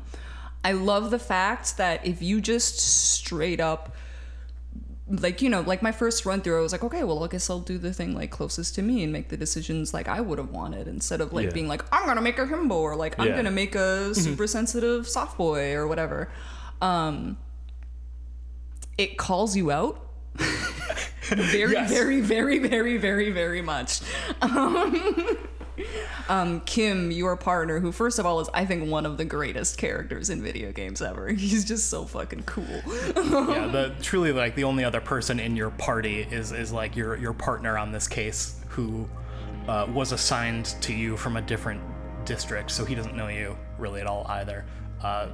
[0.64, 3.96] I love the fact that if you just straight up
[5.08, 7.50] like you know like my first run through i was like okay well i guess
[7.50, 10.38] i'll do the thing like closest to me and make the decisions like i would
[10.38, 11.52] have wanted instead of like Yeah.
[11.54, 13.36] being like i'm gonna make a himbo or like i'm Yeah.
[13.36, 16.32] gonna make a super sensitive soft boy or whatever
[16.82, 17.38] um
[18.98, 20.08] it calls you out
[21.30, 21.90] very Yes.
[21.90, 24.02] very very very very very much
[24.42, 25.38] um,
[26.30, 29.78] um, Kim, your partner, who first of all is I think one of the greatest
[29.78, 31.30] characters in video games ever.
[31.32, 32.66] He's just so fucking cool.
[32.66, 37.16] yeah, the truly like the only other person in your party is is like your
[37.18, 39.08] your partner on this case who
[39.68, 41.82] uh, was assigned to you from a different
[42.26, 44.66] district, so he doesn't know you really at all either.
[45.02, 45.28] Uh,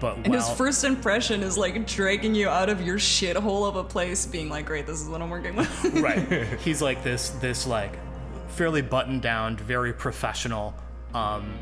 [0.00, 3.84] but And his first impression is like dragging you out of your shithole of a
[3.84, 7.66] place, being like, "Great, this is what I'm working with." right, he's like this this
[7.66, 7.98] like
[8.50, 10.74] fairly buttoned down, very professional.
[11.14, 11.58] Um,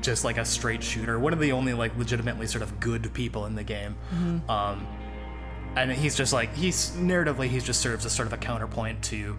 [0.00, 3.46] just like a straight shooter, one of the only like legitimately sort of good people
[3.46, 3.96] in the game.
[4.50, 4.86] Um,
[5.76, 9.36] and he's just like he's narratively he just serves as sort of a counterpoint to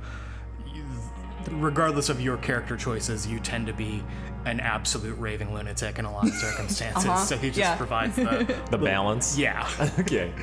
[1.51, 4.03] regardless of your character choices you tend to be
[4.45, 7.75] an absolute raving lunatic in a lot of circumstances Uh-huh, so he just yeah.
[7.77, 9.37] provides the The balance.
[9.37, 9.69] yeah
[9.99, 10.33] okay.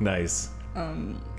[0.00, 0.50] Nice.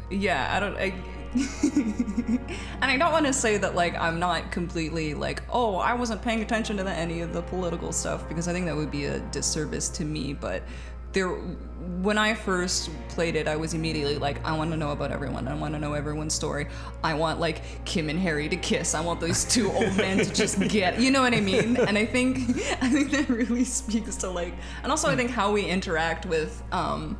[0.10, 0.76] yeah, I don't.
[0.78, 0.94] I,
[1.76, 2.40] and
[2.82, 6.42] I don't want to say that like I'm not completely like, oh, I wasn't paying
[6.42, 9.20] attention to the, any of the political stuff because I think that would be a
[9.20, 10.34] disservice to me.
[10.34, 10.64] But
[11.12, 15.12] there, when I first played it, I was immediately like, I want to know about
[15.12, 15.48] everyone.
[15.48, 16.68] I want to know everyone's story.
[17.04, 18.94] I want like Kim and Harry to kiss.
[18.94, 21.00] I want those two old men to just get.
[21.00, 21.78] You know what I mean?
[21.78, 22.40] And I think
[22.82, 24.54] I think that really speaks to like,
[24.84, 26.64] and also I think how we interact with.
[26.72, 27.18] um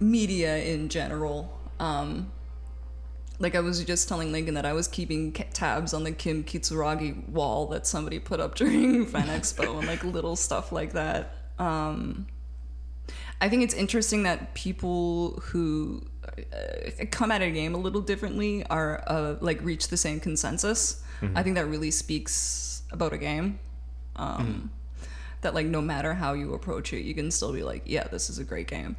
[0.00, 1.60] media in general.
[1.80, 2.30] Um,
[3.38, 7.28] like I was just telling Lincoln that I was keeping tabs on the Kim Kitsuragi
[7.28, 11.34] wall that somebody put up during Fan Expo and like little stuff like that.
[11.58, 12.26] Um,
[13.40, 16.02] I think it's interesting that people who
[16.38, 21.02] uh, come at a game a little differently are uh, like reach the same consensus.
[21.34, 23.58] I think that really speaks about a game.
[24.16, 24.70] Um,
[25.40, 28.28] That like no matter how you approach it, you can still be like, yeah, this
[28.30, 28.96] is a great game.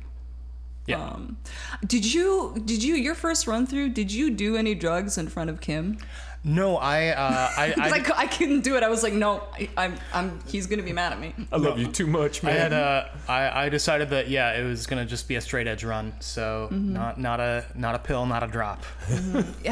[0.88, 1.38] Yeah Um,
[1.86, 3.90] did you did you your first run through?
[3.90, 5.98] Did you do any drugs in front of Kim?
[6.48, 8.84] no i uh i, 'Cause I, I, cou- I couldn't do it.
[8.84, 11.34] I was like, no, I, I'm I'm he's gonna be mad at me.
[11.52, 12.54] I love you too much, man.
[12.54, 12.72] I man.
[12.72, 15.84] had uh, I, I decided that yeah, it was gonna just be a straight edge
[15.84, 16.14] run.
[16.20, 16.94] So Mm-hmm.
[16.94, 18.84] not not a not a pill, not a drop.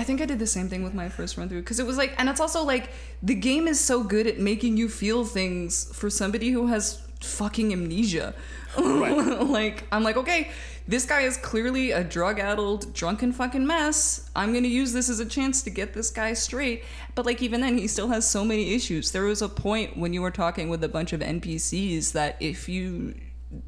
[0.01, 1.97] I think I did the same thing with my first run through because it was
[2.03, 2.89] like, and it's also like
[3.22, 7.72] the game is so good at making you feel things for somebody who has fucking
[7.72, 8.34] amnesia.
[8.78, 10.49] like I'm like, okay,
[10.88, 14.29] this guy is clearly a drug-addled, drunken fucking mess.
[14.36, 16.84] I'm gonna use this as a chance to get this guy straight.
[17.15, 19.11] But like even then, he still has so many issues.
[19.11, 22.67] There was a point when you were talking with a bunch of NPCs that if
[22.67, 23.15] you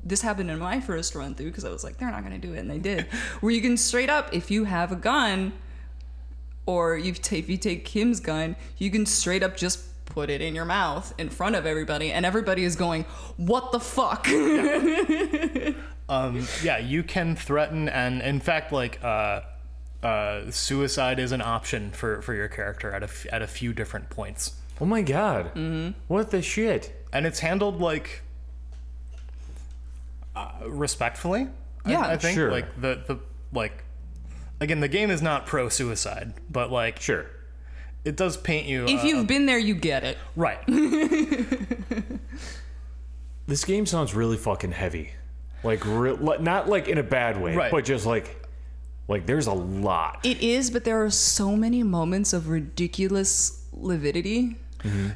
[0.04, 2.54] this happened in my first run through because I was like, they're not gonna do
[2.54, 3.04] it, and they did.
[3.40, 5.54] Where you can straight up, if you have a gun,
[6.66, 10.42] or you ta- if you take Kim's gun, you can straight up just put it
[10.42, 13.06] in your mouth in front of everybody, and everybody is going,
[13.38, 14.28] "What the fuck?"
[16.08, 19.42] Um, yeah, you can threaten, and in fact, like uh,
[20.04, 23.74] uh, suicide is an option for for your character at a f- at a few
[23.74, 25.48] different points, oh my god.
[25.56, 25.92] Mm-hmm.
[26.08, 26.92] What the shit?
[27.12, 28.22] and it's handled like.
[30.36, 31.48] uh, respectfully.
[31.86, 32.52] I- Yeah, I, think Sure.
[32.52, 33.20] like the the
[33.54, 33.84] like
[34.60, 37.26] again the game is not pro suicide, but like Sure.
[38.04, 38.86] it does paint you.
[38.86, 40.18] If uh, you've been there, you get it.
[40.36, 40.60] right,
[43.48, 45.12] This game sounds really fucking heavy.
[45.66, 47.72] Like, re- not like in a bad way, Right.
[47.72, 48.42] but just like,
[49.08, 50.20] like there's a lot.
[50.24, 54.56] It is, but there are so many moments of ridiculous lividity.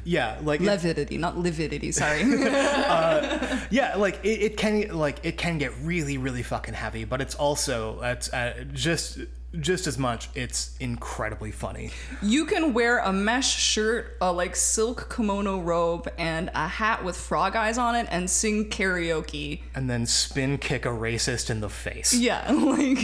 [0.04, 1.92] yeah, like it- Levidity, not lividity.
[1.92, 2.20] Sorry.
[3.70, 7.36] yeah, like it, it can like it can get really really fucking heavy, but it's
[7.36, 9.18] also it's uh, just
[9.58, 11.90] just as much it's incredibly funny.
[12.22, 17.16] you can wear a mesh shirt, a like silk kimono robe, and a hat with
[17.16, 19.62] frog eyes on it, and sing karaoke.
[19.74, 22.14] And then spin kick a racist in the face.
[22.14, 22.98] Yeah, like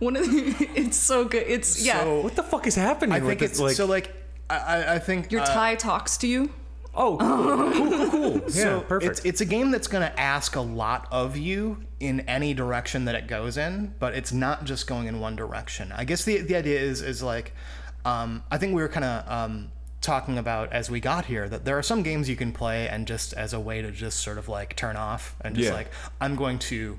[0.00, 0.68] one of the.
[0.74, 1.44] It's so good.
[1.46, 2.00] It's yeah.
[2.02, 3.12] So- What the fuck is happening?
[3.14, 3.50] I with think this?
[3.52, 4.12] it's like, so like
[4.50, 6.50] I- I, I think Your uh, tie talks to you.
[6.94, 8.32] Oh, cool, cool, cool, cool.
[8.42, 9.18] Yeah, So perfect.
[9.18, 13.04] It's, it's a game that's going to ask a lot of you in any direction
[13.06, 15.92] that it goes in, but it's not just going in one direction.
[15.92, 17.54] I guess the the idea is is like,
[18.04, 21.64] um, I think we were kind of um, talking about as we got here that
[21.64, 24.36] there are some games you can play and just as a way to just sort
[24.38, 25.74] of like turn off and just Yeah.
[25.74, 25.90] like
[26.20, 26.98] I'm going to.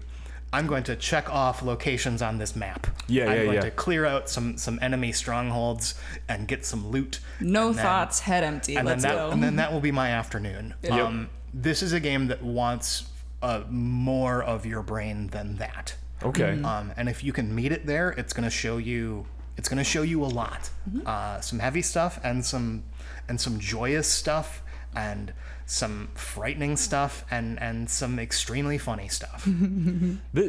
[0.53, 2.87] I'm going to check off locations on this map.
[3.07, 3.29] Yeah, yeah.
[3.31, 3.61] I'm yeah, going yeah.
[3.61, 5.95] to clear out some some enemy strongholds
[6.29, 7.19] and get some loot.
[7.39, 8.75] No then- thoughts, head empty.
[8.75, 9.31] and Let's then that go.
[9.31, 10.75] and then that will be my afternoon.
[10.83, 10.91] Yep.
[10.93, 13.05] Um, this is a game that wants
[13.41, 15.95] uh, more of your brain than that.
[16.23, 16.61] okay.
[16.61, 19.25] Um, and if you can meet it there, it's going to show you.
[19.57, 20.69] It's going to show you a lot.
[21.05, 22.83] Uh, some heavy stuff and some
[23.27, 24.63] and some joyous stuff
[24.95, 25.33] and
[25.65, 29.47] some frightening stuff and and some extremely funny stuff.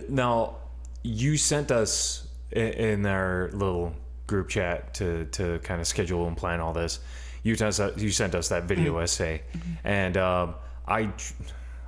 [0.08, 0.56] Now,
[1.02, 3.94] you sent us in our little
[4.26, 7.00] group chat to, to kind of schedule and plan all this.
[7.42, 9.42] You sent us, you sent us that video essay,
[9.84, 10.54] and um,
[10.88, 11.10] I,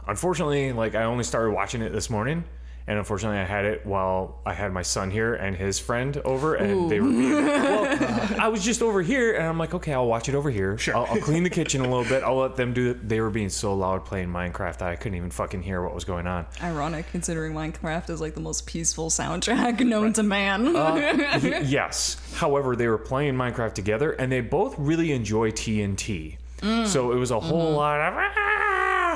[0.07, 2.45] unfortunately, like I only started watching it this morning,
[2.89, 6.55] and unfortunately, I had it while I had my son here and his friend over,
[6.55, 7.47] and they were being.
[7.57, 10.79] Well, I was just over here, and I'm like, okay, I'll watch it over here.
[10.79, 10.97] Sure.
[10.97, 12.23] I'll, I'll clean the kitchen a little bit.
[12.23, 13.09] I'll let them do it.
[13.09, 16.05] They were being so loud playing Minecraft that I couldn't even fucking hear what was
[16.05, 16.47] going on.
[16.63, 20.77] Ironic, considering Minecraft is like the most peaceful soundtrack known to man.
[20.77, 22.17] Uh, y- yes.
[22.35, 26.37] However, they were playing Minecraft together, and they both really enjoy TNT.
[26.59, 26.87] Mm.
[26.87, 27.77] So it was a whole mm-hmm.
[27.77, 28.66] lot of ah,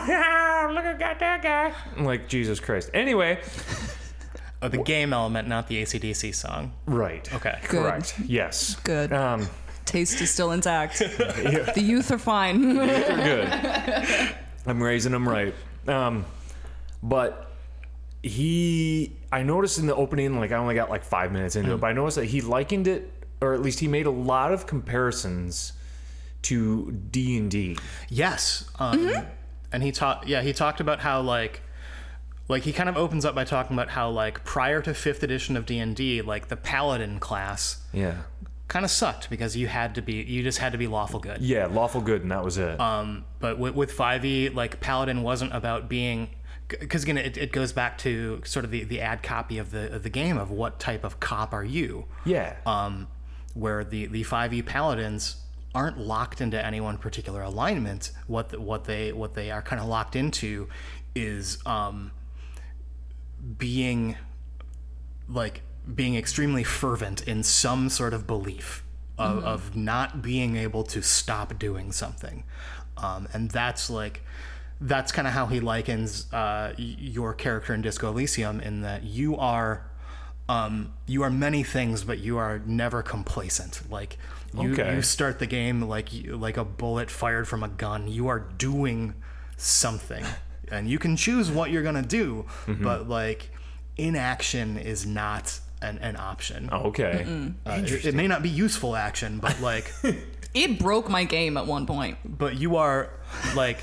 [0.09, 1.73] "Ah, look at that guy.
[1.97, 2.91] I'm like Jesus Christ.
[2.95, 3.41] Anyway,
[4.63, 6.73] oh, the game element, not the ACDC song.
[6.87, 7.33] right.
[7.35, 7.59] Okay.
[7.63, 7.71] Good.
[7.83, 8.15] Correct.
[8.27, 8.77] Yes.
[8.85, 9.13] Good.
[9.13, 9.49] Um,
[9.85, 10.99] Taste is still intact.
[11.75, 12.75] The youth are fine.
[12.77, 14.37] they're good.
[14.67, 15.53] I'm raising them right.
[15.89, 16.25] Um,
[17.03, 17.51] but
[18.23, 21.81] he, I noticed in the opening, like I only got like five minutes into it,
[21.81, 24.67] but I noticed that he likened it, or at least he made a lot of
[24.67, 25.73] comparisons
[26.43, 27.77] to D and D.
[28.11, 28.69] Yes.
[28.79, 29.11] Um,
[29.73, 30.27] And he talked.
[30.27, 31.62] Yeah, he talked about how like,
[32.49, 35.57] like he kind of opens up by talking about how like prior to fifth edition
[35.57, 38.14] of D and D, like the paladin class Yeah.
[38.68, 41.41] kind of sucked because you had to be, you just had to be lawful good.
[41.41, 42.81] Yeah, lawful good, and that was it.
[42.81, 46.31] Um, but with, with 5e, like paladin wasn't about being.
[46.68, 49.93] Because again, it, it goes back to sort of the, the ad copy of the
[49.93, 52.07] of the game of what type of cop are you?
[52.25, 52.57] yeah.
[52.66, 53.09] um,
[53.55, 55.37] where the the 5e paladins
[55.75, 58.12] aren't locked into any one particular alignment.
[58.27, 60.68] What the, what they what they are kind of locked into
[61.14, 62.12] is um,
[63.59, 64.16] being
[65.29, 65.62] like
[65.95, 68.85] being extremely fervent in some sort of belief
[69.18, 72.45] of, of not being able to stop doing something,
[72.97, 74.23] um, and that's like.
[74.83, 79.37] That's kind of how he likens uh, your character in Disco Elysium in that you
[79.37, 79.91] are
[80.49, 83.83] um, you are many things, but you are never complacent.
[83.91, 84.16] Like
[84.59, 84.95] you, Okay.
[84.97, 88.09] you start the game like you, like a bullet fired from a gun.
[88.09, 89.15] You are doing
[89.57, 90.25] something,
[90.71, 93.51] and you can choose what you're gonna do, but like
[93.97, 96.69] inaction is not an, an option.
[96.73, 97.27] okay.
[97.67, 99.93] Uh, it, it may not be useful action, but like,
[100.55, 102.19] It broke my game at one point.
[102.25, 103.11] but you are
[103.55, 103.79] like.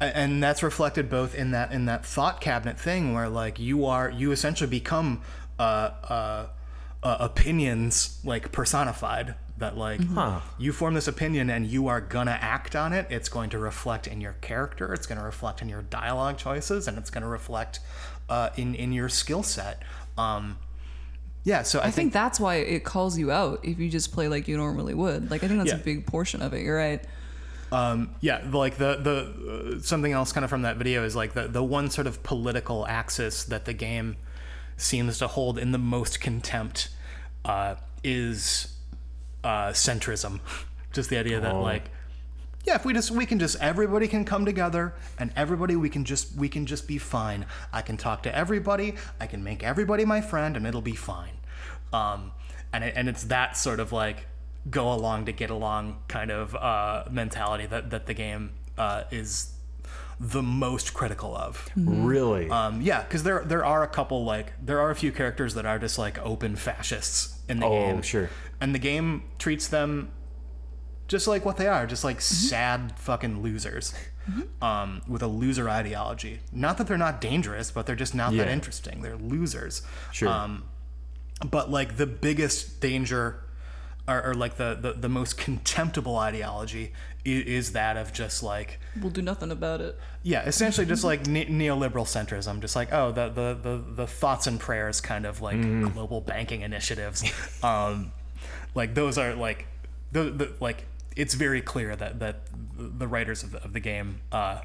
[0.00, 4.10] And that's reflected both in that in that thought cabinet thing, where like you are
[4.10, 5.20] you essentially become
[5.60, 6.46] uh, uh,
[7.04, 9.36] uh, opinions like personified.
[9.62, 10.40] That like Huh.
[10.58, 13.06] you form this opinion and you are gonna act on it.
[13.10, 14.92] It's going to reflect in your character.
[14.92, 17.78] It's going to reflect in your dialogue choices, and it's going to reflect
[18.28, 19.80] uh, in in your skill set.
[20.18, 20.58] Um,
[21.44, 24.26] yeah, so I, I think that's why it calls you out if you just play
[24.26, 25.30] like you normally would.
[25.30, 25.78] Like I think that's Yeah.
[25.78, 26.62] a big portion of it.
[26.62, 27.04] You're right.
[27.70, 31.34] Um, yeah, like the the uh, something else kind of from that video is like
[31.34, 34.16] the the one sort of political axis that the game
[34.76, 36.88] seems to hold in the most contempt
[37.44, 38.71] uh, is
[39.44, 40.40] uh, centrism.
[40.92, 41.62] Just the idea that Oh.
[41.62, 41.90] like
[42.64, 46.04] yeah, if we just we can just everybody can come together and everybody we can
[46.04, 47.46] just we can just be fine.
[47.72, 48.94] I can talk to everybody.
[49.18, 51.38] I can make everybody my friend, and it'll be fine.
[51.92, 52.30] Um,
[52.72, 54.26] and it, and it's that sort of like
[54.70, 59.51] go along to get along kind of uh, mentality that that the game uh, is
[60.20, 61.68] the most critical of.
[61.76, 62.48] Really?
[62.50, 65.66] Um, yeah, because there there are a couple like there are a few characters that
[65.66, 68.02] are just like open fascists in the Oh, game.
[68.02, 68.30] sure.
[68.60, 70.12] And the game treats them
[71.08, 73.92] just like what they are, just like sad fucking losers.
[74.60, 76.38] Um, with a loser ideology.
[76.52, 79.02] Not that they're not dangerous, but they're just not that interesting.
[79.02, 79.82] They're losers.
[80.12, 80.28] Sure.
[80.28, 80.62] Um,
[81.44, 83.42] but like the biggest danger
[84.08, 86.92] or, or like the, the, the most contemptible ideology
[87.24, 89.98] is, is that of just like We'll do nothing about it.
[90.22, 94.46] yeah, essentially just like ne- neoliberal centrism, just like oh the, the the the thoughts
[94.46, 95.60] and prayers kind of like
[95.92, 97.22] global banking initiatives,
[97.62, 98.12] um,
[98.74, 99.66] like those are like
[100.10, 100.84] the, the like
[101.16, 102.40] it's very clear that that
[102.76, 104.60] the writers of the, of the game uh,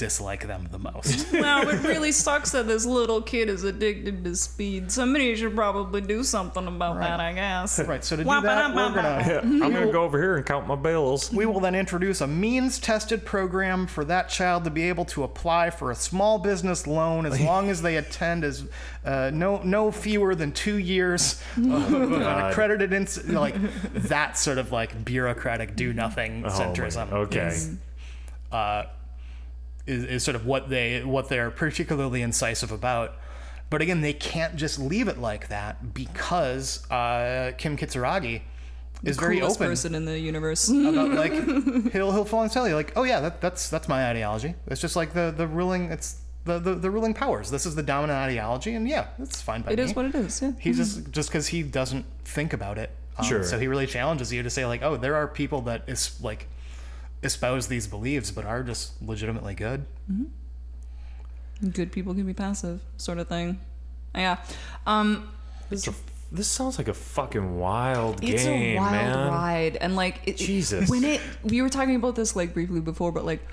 [0.00, 1.26] dislike them the most.
[1.40, 4.90] Wow, it really sucks that this little kid is addicted to speed.
[4.90, 7.08] Somebody should probably do something about Right.
[7.08, 7.78] that, I guess.
[7.86, 8.02] right.
[8.04, 11.30] So to do that, we're gonna I'm gonna go over here and count my bills.
[11.32, 15.70] we will then introduce a means-tested program for that child to be able to apply
[15.70, 18.64] for a small business loan as long as they attend as
[19.04, 23.54] uh, no no fewer than two years of an accredited ins- like
[23.94, 27.10] that sort of like bureaucratic do nothing Oh, centrism.
[27.10, 27.46] my- okay.
[27.48, 27.70] is,
[28.52, 28.84] uh,
[29.90, 33.14] is, is sort of what they what they're particularly incisive about.
[33.68, 38.42] But again, they can't just leave it like that because uh, Kim Kitsuragi
[39.04, 40.68] is very Coolest open person in the universe.
[40.70, 41.32] about like
[41.92, 44.80] he'll he'll fall and tell you like oh yeah that, that's that's my ideology it's
[44.80, 48.18] just like the the ruling it's the, the the ruling powers this is the dominant
[48.18, 50.52] ideology and yeah it's fine by It me is what it is, yeah.
[50.58, 53.42] he's just just because he doesn't think about it um, Sure.
[53.44, 56.46] so he really challenges you to say like oh there are people that is like
[57.22, 59.84] espouse these beliefs but are just legitimately good
[61.74, 63.60] Good people can be passive, sort of thing.
[64.14, 64.38] Yeah.
[64.86, 65.28] Um,
[65.68, 65.96] This, is a,
[66.32, 69.28] this sounds like a fucking wild it's game, a wild man.
[69.28, 70.88] ride, and like it, Jesus.
[70.88, 73.46] when it we were talking about this like briefly before, but like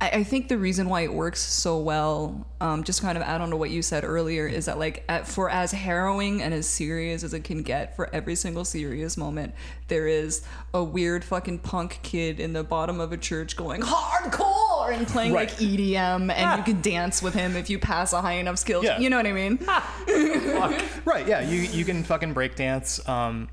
[0.00, 3.40] I, I think the reason why it works so well, um, just kind of add
[3.40, 6.68] on to what you said earlier, is that like at, for as harrowing and as
[6.68, 9.54] serious as it can get, for every single serious moment,
[9.88, 10.42] there is
[10.72, 15.32] a weird fucking punk kid in the bottom of a church going hardcore and playing
[15.32, 15.48] Right.
[15.50, 18.84] like EDM, and you can dance with him if you pass a high enough skill.
[18.84, 18.98] Yeah.
[18.98, 19.58] You know what I mean?
[21.04, 23.48] right yeah you you can fucking break dance um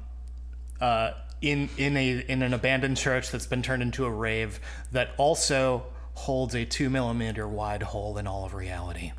[0.79, 1.11] uh
[1.41, 4.59] in in a in an abandoned church that's been turned into a rave
[4.91, 5.83] that also
[6.13, 9.11] holds a two millimeter wide hole in all of reality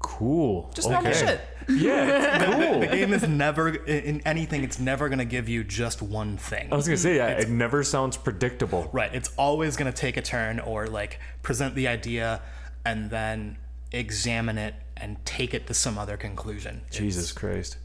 [0.00, 0.70] Cool.
[0.74, 1.18] Just normal Okay.
[1.18, 1.40] shit.
[1.66, 2.80] Yeah, cool.
[2.80, 6.68] the game is never in anything it's never going to give you just one thing
[6.70, 8.90] I was gonna say, yeah, it never sounds predictable.
[8.92, 12.42] right it's always going to take a turn or like present the idea
[12.84, 13.56] and then
[13.92, 17.78] examine it and take it to some other conclusion Jesus Christ.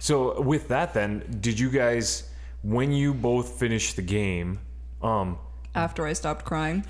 [0.00, 2.30] So with that, then, did you guys,
[2.62, 4.60] when you both finished the game,
[5.02, 5.38] um,
[5.76, 6.84] After I stopped crying.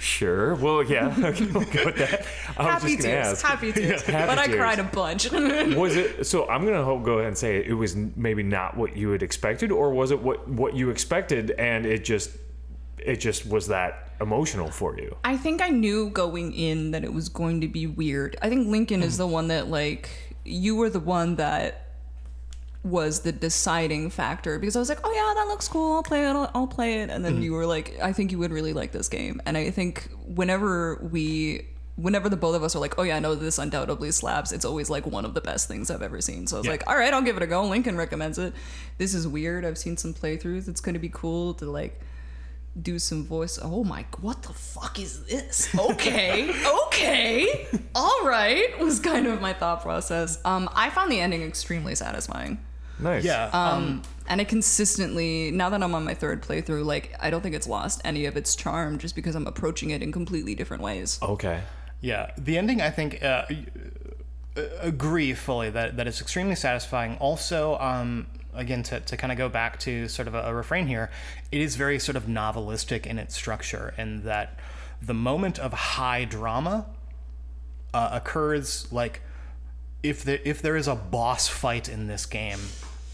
[0.00, 0.54] sure.
[0.56, 2.26] Well, yeah, okay, we'll go with that.
[2.56, 3.26] I was Happy just gonna tears.
[3.26, 3.46] ask.
[3.46, 4.02] Happy tears.
[4.02, 4.58] Happy but I tears.
[4.58, 5.30] cried a bunch.
[5.76, 8.96] was it so i'm gonna go ahead and say it, it was maybe not what
[8.96, 12.30] you had expected or was it what what you expected and it just
[12.98, 17.12] it just was that emotional for you I think I knew going in that it
[17.12, 18.36] was going to be weird.
[18.40, 19.22] I think Lincoln is hmm.
[19.22, 20.10] the one that like
[20.44, 21.83] you were the one that
[22.84, 25.94] was the deciding factor because I was like, oh yeah, that looks cool.
[25.94, 26.36] I'll play it.
[26.36, 27.08] I'll, I'll play it.
[27.10, 29.40] And then you were like, I think you would really like this game.
[29.46, 31.68] And I think whenever we.
[31.96, 34.90] Whenever the both of us are like, oh yeah, no, this undoubtedly slaps, it's always
[34.90, 36.48] like one of the best things I've ever seen.
[36.48, 36.72] So I was Yeah.
[36.72, 37.62] like, all right, I'll give it a go.
[37.64, 38.52] Lincoln recommends it.
[38.98, 39.64] This is weird.
[39.64, 40.66] I've seen some playthroughs.
[40.66, 42.00] It's going to be cool to like
[42.82, 43.60] do some voice.
[43.62, 45.72] Oh my, what the fuck is this?
[45.78, 46.50] Okay,
[46.86, 48.76] okay, all right.
[48.80, 50.40] Was kind of my thought process.
[50.44, 52.58] Um, I found the ending extremely satisfying.
[52.98, 57.28] Nice yeah Um, and it consistently, now that I'm on my third playthrough, like I
[57.30, 60.54] don't think it's lost any of its charm just because I'm approaching it in completely
[60.54, 61.18] different ways.
[61.22, 61.62] okay
[62.00, 63.44] Yeah, the ending I think uh,
[64.56, 67.16] uh, agree fully that that it's extremely satisfying.
[67.16, 70.86] Also, um, again to, to kind of go back to sort of a, a refrain
[70.86, 71.10] here,
[71.50, 74.58] it is very sort of novelistic in its structure, in that
[75.02, 76.86] the moment of high drama
[77.92, 79.20] uh, occurs like
[80.02, 82.60] if there if there is a boss fight in this game,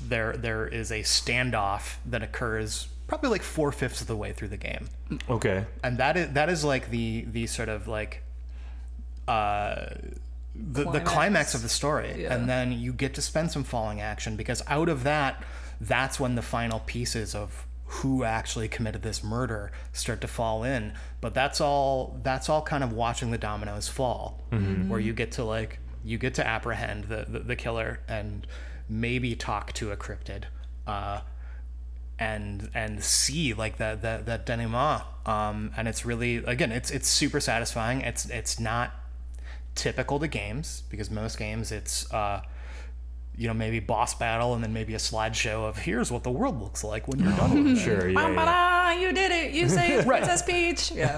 [0.08, 4.48] there there is a standoff that occurs probably like four fifths of the way through
[4.48, 4.88] the game
[5.28, 8.22] okay and that is that is like the the sort of like
[9.28, 9.86] uh
[10.54, 11.10] the, the Climax.
[11.10, 12.34] climax of the story Yeah.
[12.34, 15.42] and then you get to spend some falling action because out of that
[15.80, 20.92] that's when the final pieces of who actually committed this murder start to fall in.
[21.20, 24.40] But that's all that's all kind of watching the dominoes fall,
[24.86, 28.46] where you get to like you get to apprehend the the, the killer and
[28.90, 30.44] maybe talk to a cryptid.
[30.86, 31.20] Uh,
[32.18, 37.08] and and see like that that that denouement um and it's really again it's it's
[37.08, 38.92] super satisfying it's it's not
[39.74, 42.42] typical to games because most games it's uh
[43.36, 46.60] you know maybe boss battle and then maybe a slideshow of here's what the world
[46.60, 48.92] looks like when you're done with it Sure, yeah, yeah.
[48.92, 49.54] You did it.
[49.54, 50.90] You saved Princess Peach.
[50.90, 51.16] Yeah.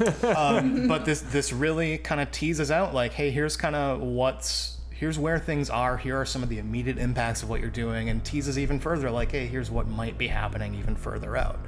[0.86, 5.18] but this this really kind of teases out like hey here's kind of what's here's
[5.18, 8.24] where things are here are some of the immediate impacts of what you're doing and
[8.24, 11.58] teases even further like hey here's what might be happening even further out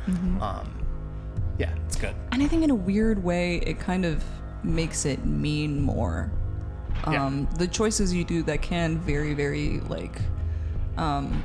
[0.41, 0.73] um
[1.59, 4.23] yeah it's good And I think in a weird way, it kind of
[4.63, 6.31] makes it mean more.
[7.11, 7.27] Yeah.
[7.27, 10.17] Um, The choices you do that can very, very like,
[10.97, 11.43] um,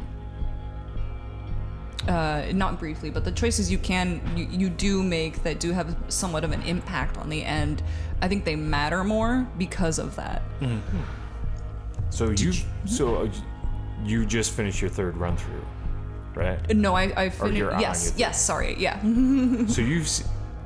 [2.08, 5.96] uh, not briefly, but the choices you can you, you do make that do have
[6.08, 7.82] somewhat of an impact on the end.
[8.22, 10.42] I think they matter more because of that.
[12.10, 12.54] So you
[12.86, 13.30] so uh,
[14.04, 15.66] you just finished your third run through,
[16.36, 16.76] right?
[16.76, 17.80] No, I I finished.
[17.80, 18.42] Yes, yes.
[18.42, 19.00] Sorry, yeah.
[19.68, 20.10] so you've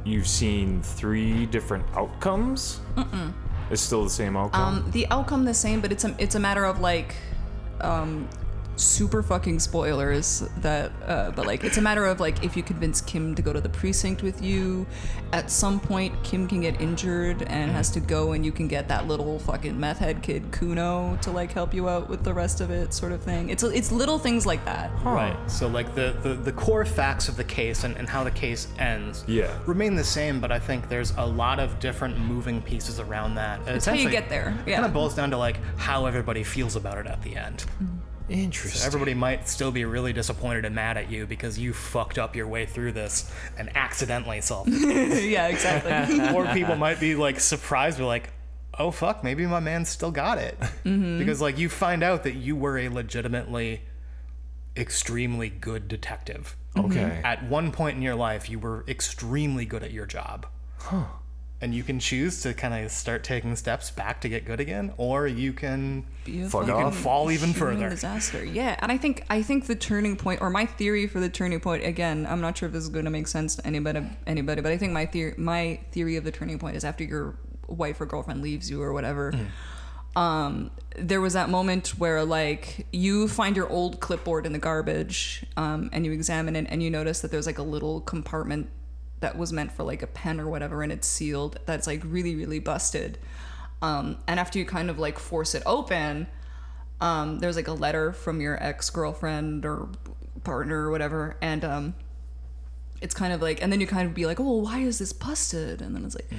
[0.06, 2.80] you've seen three different outcomes.
[2.96, 3.34] Mm-mm.
[3.72, 4.84] It's still the same outcome.
[4.86, 7.16] Um, the outcome the same, but it's a it's a matter of like,
[7.82, 8.28] um,
[8.76, 10.92] super fucking spoilers that.
[11.06, 13.62] Uh, but like, it's a matter of like if you convince Kim to go to
[13.62, 14.86] the precinct with you,
[15.32, 18.88] at some point Kim can get injured and has to go, and you can get
[18.88, 22.62] that little fucking meth head kid Cuno to like help you out with the rest
[22.62, 23.50] of it, sort of thing.
[23.50, 24.92] It's it's little things like that.
[25.04, 25.38] Right.
[25.50, 28.68] So like the, the, the core facts of the case and, and how the case
[28.80, 29.58] ends Yeah.
[29.66, 33.62] remain the same, but I think there's a lot of different moving pieces around that.
[33.68, 34.58] It's how you get there.
[34.66, 34.76] It Yeah.
[34.76, 37.66] kind of boils down to like how everybody feels about it at the end.
[38.30, 38.86] Interesting.
[38.86, 42.48] Everybody might still be really disappointed and mad at you because you fucked up your
[42.48, 45.24] way through this and accidentally solved it.
[45.30, 46.20] yeah, exactly.
[46.34, 48.32] or people might be like surprised, be like,
[48.78, 51.18] "Oh fuck, maybe my man still got it," mm-hmm.
[51.18, 53.82] because like you find out that you were a legitimately
[54.76, 56.56] extremely good detective.
[56.78, 57.22] okay.
[57.24, 60.48] At one point in your life, you were extremely good at your job.
[60.80, 61.06] Huh.
[61.64, 64.92] And you can choose to kind of start taking steps back to get good again,
[64.98, 66.98] or you can Be a Fuck fucking off.
[66.98, 67.90] fall even further.
[67.90, 68.44] Disaster.
[68.44, 71.62] Yeah, and I think I think the turning point, or my theory for the turning
[71.62, 74.62] point, again, I'm not sure if this is going to make sense to anybody, anybody,
[74.62, 77.38] but I think my theory, my theory of the turning point is after your
[77.68, 79.34] wife or girlfriend leaves you or whatever.
[80.18, 85.46] Um, there was that moment where like you find your old clipboard in the garbage,
[85.56, 88.70] um, and you examine it, and you notice that there's like a little compartment
[89.24, 91.58] that was meant for like a pen or whatever, and it's sealed.
[91.66, 93.18] That's like really, really busted.
[93.82, 96.28] Um, and after you kind of like force it open,
[97.02, 99.90] um, there's like a letter from your ex girlfriend or
[100.44, 101.96] partner or whatever, and um,
[103.02, 105.14] it's kind of like, and then you kind of be like, oh, why is this
[105.14, 105.82] busted?
[105.82, 106.30] And then it's like,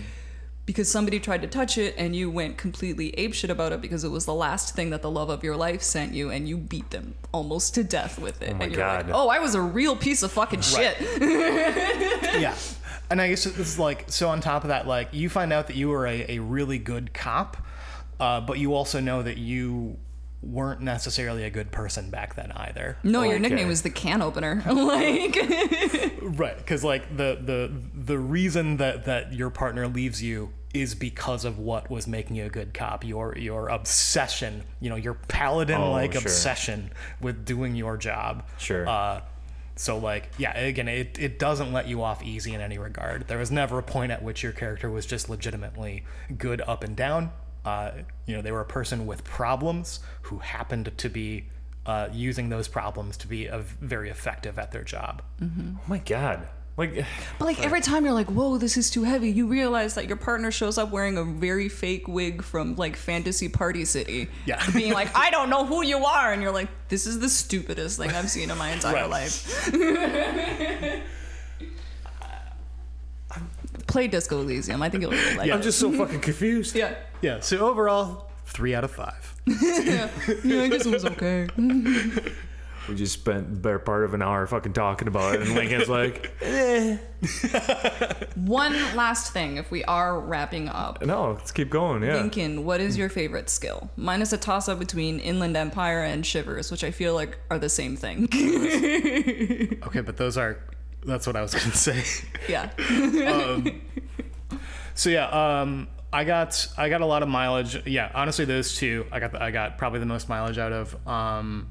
[0.66, 4.08] because somebody tried to touch it and you went completely apeshit about it because it
[4.08, 6.90] was the last thing that the love of your life sent you and you beat
[6.90, 8.50] them almost to death with it.
[8.52, 9.06] Oh my and you're God.
[9.06, 10.96] like, oh, I was a real piece of fucking shit.
[11.20, 12.54] yeah.
[13.10, 14.30] And I guess it's like so.
[14.30, 17.12] On top of that, like you find out that you were a, a really good
[17.12, 17.58] cop,
[18.18, 19.98] uh, but you also know that you
[20.44, 22.96] weren't necessarily a good person back then either.
[23.02, 23.40] No, your Okay.
[23.42, 24.62] nickname was the can opener.
[24.70, 25.36] like,
[26.22, 31.44] Right, because like the the the reason that that your partner leaves you is because
[31.44, 33.04] of what was making you a good cop.
[33.04, 36.22] Your your obsession, you know, your paladin like Oh, sure.
[36.22, 36.90] obsession
[37.20, 38.44] with doing your job.
[38.58, 38.88] Sure.
[38.88, 39.20] Uh,
[39.76, 43.28] so like yeah, again, it it doesn't let you off easy in any regard.
[43.28, 46.04] There was never a point at which your character was just legitimately
[46.36, 47.30] good up and down.
[47.64, 47.90] Uh,
[48.26, 51.46] you know, they were a person with problems who happened to be.
[51.86, 53.46] Uh, using those problems to be
[53.82, 55.20] very effective at their job.
[55.42, 55.46] oh
[55.86, 56.48] my god.
[56.78, 56.94] Like
[57.38, 60.16] But like every time you're like, whoa, this is too heavy, you realize that your
[60.16, 64.28] partner shows up wearing a very fake wig from like Fantasy Party City.
[64.46, 64.64] Yeah.
[64.72, 66.32] Being like, I don't know who you are.
[66.32, 69.10] And you're like, this is the stupidest thing I've seen in my entire Right.
[69.10, 69.70] life.
[73.94, 74.82] Play Disco Elysium.
[74.82, 76.74] I think you'll really like I'm just so fucking confused.
[76.74, 76.96] Yeah.
[77.22, 79.34] Yeah, so overall, three out of five.
[79.46, 81.46] Yeah, I guess it was okay.
[82.88, 85.88] We just spent the better part of an hour fucking talking about it, and Lincoln's
[85.88, 86.98] like, eh.
[88.36, 91.00] One last thing, if we are wrapping up.
[91.02, 92.16] "No, let's keep going." Yeah.
[92.16, 93.88] Lincoln, what is your favorite skill?
[93.96, 97.58] Mine is a toss up between Inland Empire and Shivers, which I feel like are
[97.58, 98.24] the same thing.
[99.86, 100.58] Okay, but those are.
[101.04, 102.02] That's what I was gonna say.
[102.48, 102.70] yeah.
[104.94, 107.84] So yeah, um, I got I got a lot of mileage.
[107.86, 111.06] Yeah, honestly, those two I got the, I got probably the most mileage out of.
[111.06, 111.68] Um,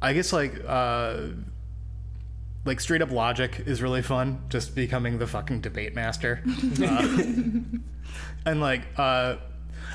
[0.00, 1.28] I guess like uh,
[2.64, 4.42] like straight up logic is really fun.
[4.48, 6.42] Just becoming the fucking debate master,
[6.82, 7.16] Uh,
[8.44, 9.36] and like uh,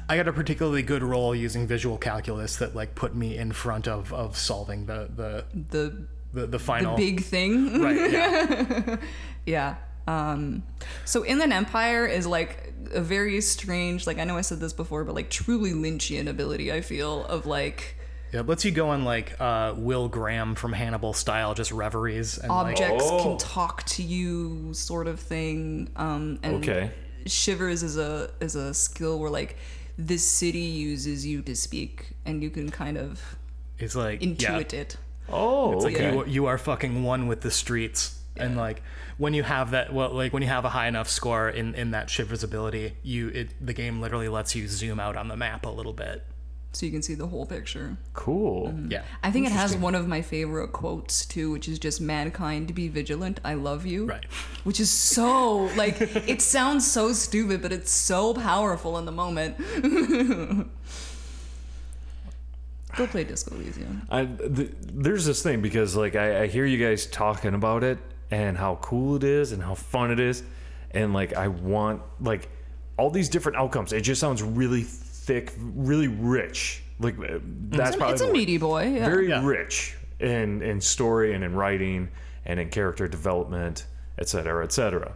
[0.08, 3.90] I got a particularly good roll using visual calculus that like put me in front
[3.90, 6.08] of of solving the the The
[6.42, 7.82] the, the the big thing.
[7.82, 8.12] right.
[8.12, 8.96] Yeah.
[9.46, 9.76] Yeah.
[10.08, 10.64] Um,
[11.06, 15.04] so Inland Empire is like a very strange, like I know I said this before,
[15.06, 16.72] but like truly Lynchian ability.
[16.72, 17.96] I feel of like
[18.34, 22.38] Yeah, it lets you go on like uh, Will Graham from Hannibal style, just reveries
[22.38, 23.24] and like objects Oh.
[23.24, 25.90] can talk to you, sort of thing.
[25.96, 26.92] Um, and Okay.
[27.26, 29.56] Shivers is a is a skill where like
[29.98, 33.38] the city uses you to speak, and you can kind of
[33.80, 34.98] it's like yeah, it.
[35.30, 36.14] Oh, It's like okay.
[36.14, 38.14] you, you are fucking one with the streets.
[38.40, 38.84] And like
[39.18, 41.92] when you have that, well, like when you have a high enough score in, in
[41.92, 45.66] that Shivers ability, you it the game literally lets you zoom out on the map
[45.66, 46.24] a little bit.
[46.74, 47.98] So you can see the whole picture.
[48.14, 48.68] Cool.
[48.68, 48.92] Mm-hmm.
[48.92, 52.76] Yeah, I think it has one of my favorite quotes too, which is just "Mankind,
[52.76, 53.40] be vigilant.
[53.44, 54.26] I love you." right.
[54.64, 59.58] which is so like it sounds so stupid but it's so powerful in the moment
[62.98, 66.78] go play disco elysium I, th- there's this thing because like I, I hear you
[66.86, 67.98] guys talking about it
[68.32, 70.44] and how cool it is and how fun it is
[70.92, 72.50] and like I want like
[72.98, 73.94] all these different outcomes.
[73.94, 76.82] It just sounds really thick, really rich.
[77.00, 77.40] Like uh,
[77.70, 78.34] that's it's a, probably it's the a word.
[78.34, 79.06] meaty boy yeah.
[79.06, 79.46] very Yeah.
[79.46, 82.10] rich in in story and in writing
[82.46, 83.86] and in character development,
[84.18, 85.14] et cetera, et cetera.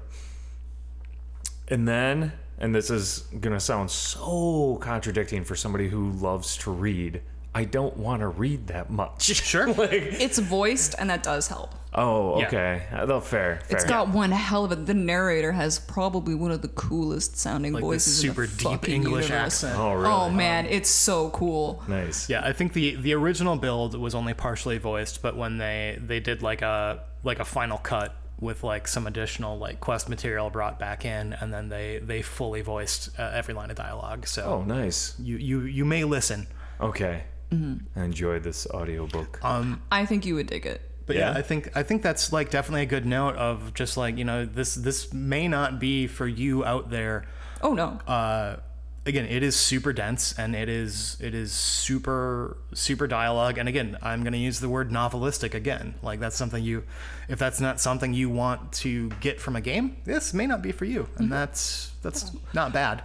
[1.69, 7.21] And then, and this is gonna sound so contradicting for somebody who loves to read.
[7.53, 9.41] I don't want to read that much.
[9.51, 9.67] Sure.
[9.67, 12.83] like, it's voiced and that does help oh, okay.
[12.91, 13.77] Uh, though fair, fair.
[13.77, 17.73] it's got one hell of a the narrator has probably one of the coolest sounding
[17.73, 19.63] Like this voices super in the deep English universe.
[19.63, 19.77] accent.
[19.79, 20.05] Oh, really?
[20.07, 22.29] oh man it's so cool nice.
[22.29, 26.19] Yeah, I think the the original build was only partially voiced, but when they they
[26.19, 30.79] did like a like a final cut with like some additional like quest material brought
[30.79, 34.25] back in, and then they they fully voiced uh, every line of dialogue.
[34.27, 35.15] So Oh, nice.
[35.19, 36.47] you you you may listen.
[36.79, 37.23] Okay.
[37.51, 37.99] Mm-hmm.
[37.99, 39.43] I enjoyed this audiobook.
[39.43, 41.31] Um, i think you would dig it But yeah.
[41.31, 41.37] Yeah.
[41.37, 44.45] I think I think that's like definitely a good note of just like you know
[44.45, 47.25] this this may not be for you out there.
[47.61, 48.57] oh no Uh,
[49.05, 53.57] again, it is super dense and it is it is super super dialogue.
[53.57, 55.95] And again, I'm gonna use the word novelistic again.
[56.01, 56.83] Like that's something you,
[57.27, 60.71] if that's not something you want to get from a game, this may not be
[60.71, 63.03] for you, and that's that's not bad.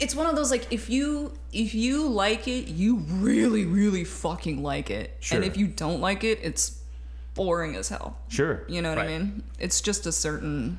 [0.00, 4.62] It's one of those like if you if you like it you really really fucking
[4.62, 5.36] like it Sure.
[5.36, 6.80] and if you don't like it it's
[7.34, 8.64] boring as hell sure.
[8.68, 10.78] you know what i mean it's just a certain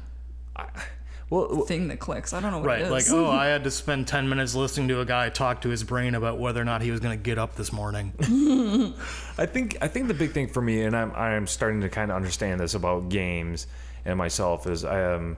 [1.29, 3.47] Well, well, thing that clicks i don't know what Right, it is like oh, I
[3.55, 6.61] had to spend ten minutes listening to a guy talk to his brain about whether
[6.61, 8.13] or not he was gonna get up this morning.
[9.37, 12.11] I think I think the big thing for me, and I'm I'm starting to kind
[12.11, 13.65] of understand this about games
[14.05, 15.37] and myself is I um,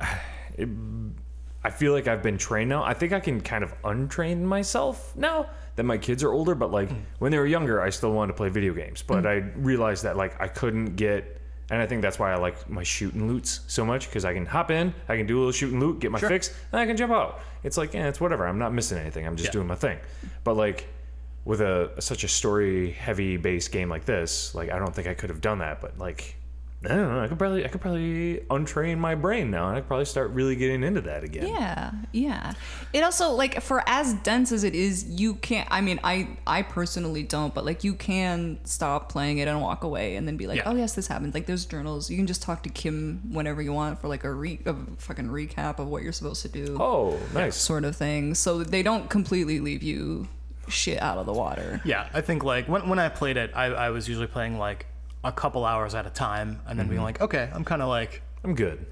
[0.56, 0.68] it,
[1.68, 2.82] I feel like I've been trained now.
[2.82, 6.54] I think I can kind of untrain myself now that my kids are older.
[6.54, 7.02] But like mm.
[7.18, 9.02] when they were younger, I still wanted to play video games.
[9.02, 9.26] But mm.
[9.26, 12.82] I realized that like I couldn't get, and I think that's why I like my
[12.82, 15.52] shoot and loots so much because I can hop in, I can do a little
[15.52, 17.40] shoot and loot, get my fix, and I can jump out.
[17.62, 18.46] It's like yeah, it's whatever.
[18.46, 19.26] I'm not missing anything.
[19.26, 19.52] I'm just Yeah.
[19.52, 19.98] doing my thing.
[20.44, 20.88] But like
[21.44, 25.12] with a such a story heavy based game like this, like I don't think I
[25.12, 25.82] could have done that.
[25.82, 26.34] But like
[26.84, 29.80] I don't know, I could probably I could probably untrain my brain now, and I
[29.80, 31.48] could probably start really getting into that again.
[31.48, 32.52] yeah yeah
[32.92, 36.62] it also like for as dense as it is you can't i mean i i
[36.62, 40.46] personally don't but like you can stop playing it and walk away and then be
[40.46, 40.70] like Yeah.
[40.70, 43.72] oh yes this happened like there's journals you can just talk to kim whenever you
[43.72, 47.18] want for like a re a fucking recap of what you're supposed to do Oh,
[47.34, 47.56] nice.
[47.56, 48.34] sort of thing.
[48.34, 50.28] So they don't completely leave you
[50.68, 51.80] shit out of the water.
[51.84, 54.86] Yeah, I think like when when I played it, I, I was usually playing like
[55.24, 57.04] a couple hours at a time, and then being mm-hmm.
[57.04, 58.86] like, okay, I'm kind of like I'm good.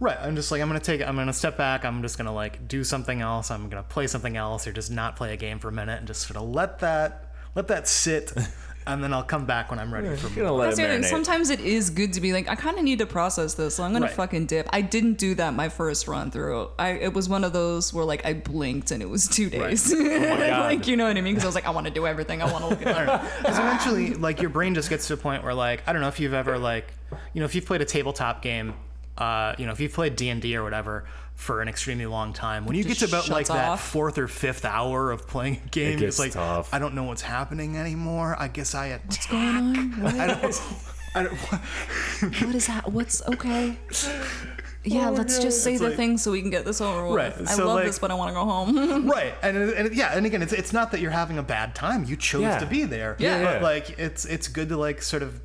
[0.00, 0.16] Right.
[0.20, 1.84] I'm just like I'm gonna take I'm gonna step back.
[1.84, 3.50] I'm just gonna like do something else.
[3.50, 6.06] I'm gonna play something else, or just not play a game for a minute, and
[6.06, 8.32] just sort of let that let that sit,
[8.88, 10.58] and then I'll come back when I'm ready for Gonna more.
[10.58, 11.04] let That's it the other thing.
[11.04, 11.10] marinate.
[11.10, 13.84] Sometimes it is good to be like, I kind of need to process this, so
[13.84, 14.14] I'm gonna Right.
[14.14, 14.68] fucking dip.
[14.72, 16.70] I didn't do that my first run through.
[16.78, 19.92] I it was one of those where like I blinked and it was two days.
[19.94, 21.34] like you know what I mean?
[21.34, 22.42] Because I was like, I want to do everything.
[22.42, 23.30] I want to look at it.
[23.42, 26.08] Because eventually, like your brain just gets to a point where like I don't know
[26.08, 26.92] if you've ever like
[27.34, 28.74] you know if you've played a tabletop game,
[29.18, 31.04] uh, you know if you've played D and D or whatever
[31.38, 34.18] for an extremely long time, when you Just get to about shuts like that fourth
[34.18, 36.68] or fifth hour of playing a game, gets it's like tough.
[36.74, 38.34] I don't know what's happening anymore.
[38.38, 39.02] I guess I had.
[39.06, 39.90] What's going on?
[40.02, 40.62] What, I don't.
[41.14, 41.36] I don't
[42.44, 42.92] what is that?
[42.92, 43.78] What's okay?
[44.84, 45.42] yeah, Oh let's God.
[45.42, 47.16] just say It's the like- thing so we can get this over with.
[47.16, 49.08] Right, I so, love like- this, but I want to go home.
[49.10, 52.04] right and, and yeah and again it's, it's not that you're having a bad time
[52.04, 52.58] you chose Yeah.
[52.58, 53.42] to be there Yeah.
[53.44, 53.62] but Yeah.
[53.62, 55.40] like it's it's good to like sort of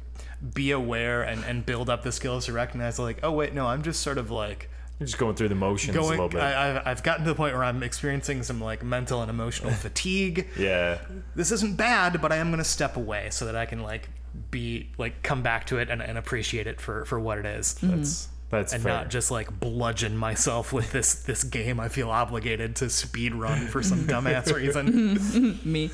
[0.53, 3.81] be aware and, and build up the skills to recognize like oh wait no i'm
[3.83, 4.69] just sort of like
[4.99, 6.39] You're just going through the motions a going little bit.
[6.41, 9.71] I, I've, I've gotten to the point where i'm experiencing some like mental and emotional
[9.85, 10.99] fatigue yeah.
[11.35, 14.07] this isn't bad but i am going to step away so that i can like
[14.51, 17.73] be like come back to it and, and appreciate it for for what it is
[17.81, 18.93] That's that's and fair.
[18.93, 23.67] not just like bludgeon myself with this this game i feel obligated to speed run
[23.67, 25.89] for some dumbass reason Me.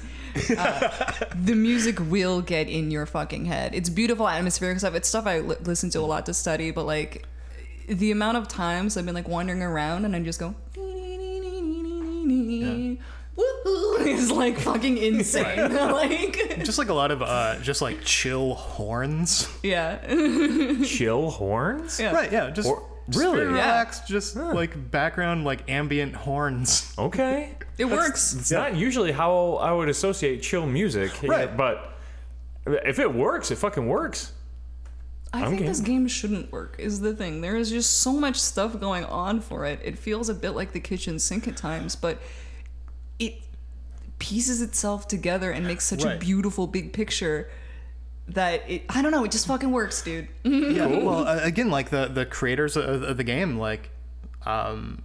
[0.57, 1.11] Uh,
[1.43, 3.73] the music will get in your fucking head.
[3.73, 4.93] It's beautiful atmospheric stuff.
[4.93, 7.25] It's stuff I li- listen to a lot to study, but like
[7.89, 10.53] the amount of times I've been like wandering around and I just go.
[13.37, 13.37] Woohoo!
[14.05, 15.73] Is like fucking insane.
[15.73, 19.99] like, just like a lot of uh just like chill horns yeah.
[20.85, 21.99] chill horns.
[21.99, 22.13] Yeah.
[22.13, 23.37] right yeah just Or- just really?
[23.39, 23.53] very Yeah.
[23.65, 27.55] relaxed just like background like ambient horns Okay.
[27.77, 28.35] It works.
[28.35, 31.11] It's not usually how I would associate chill music.
[31.23, 31.55] Right.
[31.55, 31.93] but
[32.67, 34.33] if it works, it fucking works.
[35.32, 35.99] I I'm think this game.
[35.99, 37.41] game shouldn't work, is the thing.
[37.41, 39.80] There is just so much stuff going on for it.
[39.84, 42.19] It feels a bit like the kitchen sink at times, but
[43.19, 43.36] it
[44.17, 47.49] pieces itself together and makes such a beautiful big picture
[48.27, 50.27] that it, I don't know, it just fucking works, dude.
[50.43, 53.89] yeah well uh, again like the the creators of, of the game like
[54.45, 55.03] um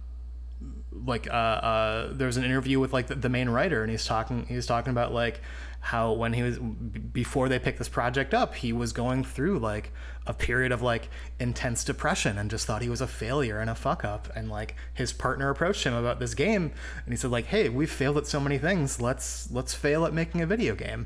[0.91, 4.45] like uh, uh there's an interview with like the, the main writer and he's talking
[4.47, 5.41] he's talking about like
[5.85, 9.91] how when he was before they picked this project up he was going through like
[10.25, 11.09] a period of like
[11.39, 14.27] intense depression and just thought he was a failure and a fuck up.
[14.35, 16.71] And like his partner approached him about this game
[17.05, 18.99] and he said like hey we've failed at so many things.
[18.99, 21.05] Let's let's fail at making a video game.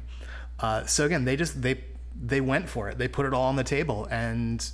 [0.59, 1.83] Uh, so again they just they
[2.15, 2.97] they went for it.
[2.97, 4.65] They put it all on the table and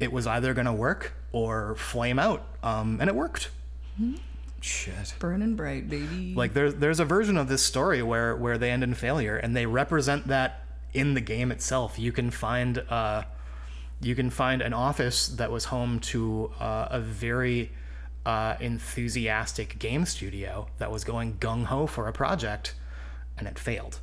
[0.00, 2.44] it was either going to work or flame out.
[2.64, 3.50] Um, and it worked
[4.62, 5.14] Shit.
[5.18, 6.34] Burning bright, baby.
[6.34, 9.54] like there's there's a version of this story where where they end in failure and
[9.56, 13.22] they represent that in the game itself you can find uh
[14.00, 17.70] you can find an office that was home to uh, a very
[18.26, 22.74] uh, enthusiastic game studio that was going gung-ho for a project
[23.38, 24.00] and it failed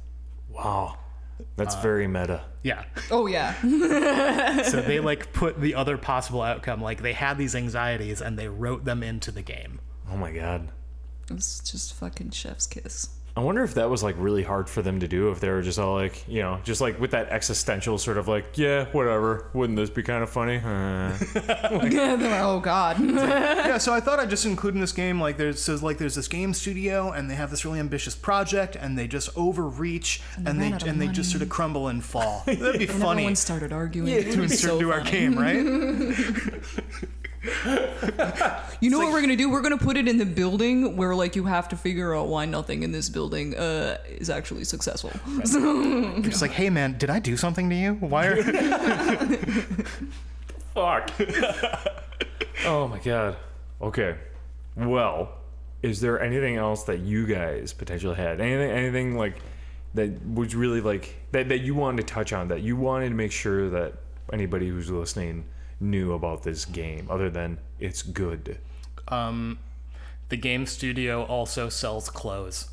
[0.49, 0.97] Wow.
[1.55, 2.41] That's Uh, very meta.
[2.64, 3.53] yeah oh, yeah.
[4.64, 8.47] so they like put the other possible outcome like they had these anxieties and they
[8.49, 9.80] wrote them into the game
[10.12, 10.70] Oh my god.
[11.30, 13.10] it's just fucking chef's kiss.
[13.38, 15.30] I wonder if that was like really hard for them to do.
[15.32, 18.28] If they were just all like, you know, just like with that existential sort of
[18.28, 19.49] like, yeah, whatever.
[19.53, 20.57] Wouldn't this be kind of funny?
[20.57, 22.99] Uh, They're like, oh, God.
[22.99, 26.16] yeah so i thought i'd just include in this game like there's says like there's
[26.16, 30.47] this game studio and they have this really ambitious project and they just overreach and,
[30.47, 32.86] they they ran out of and they just sort of crumble and fall that'd be
[32.88, 34.07] And funny everyone started arguing.
[34.07, 37.14] to It would be insert so into our game right
[38.82, 39.50] You know what we're gonna do?
[39.50, 42.46] We're gonna put it in the building where like you have to figure out why
[42.46, 45.12] nothing in this building uh, is actually successful.
[45.26, 48.42] it's like hey man did i do something to you why are
[50.80, 51.12] fuck.
[52.66, 53.38] oh my god.
[53.82, 54.16] Okay.
[54.76, 55.34] Well,
[55.82, 58.40] is there anything else that you guys potentially had?
[58.40, 59.42] Anything anything like
[59.94, 63.16] that was really like that that you wanted to touch on that you wanted to
[63.16, 63.94] make sure that
[64.32, 65.46] anybody who's listening
[65.80, 68.58] knew about this game other than it's good.
[69.08, 69.58] um
[70.30, 72.70] the game studio also sells clothes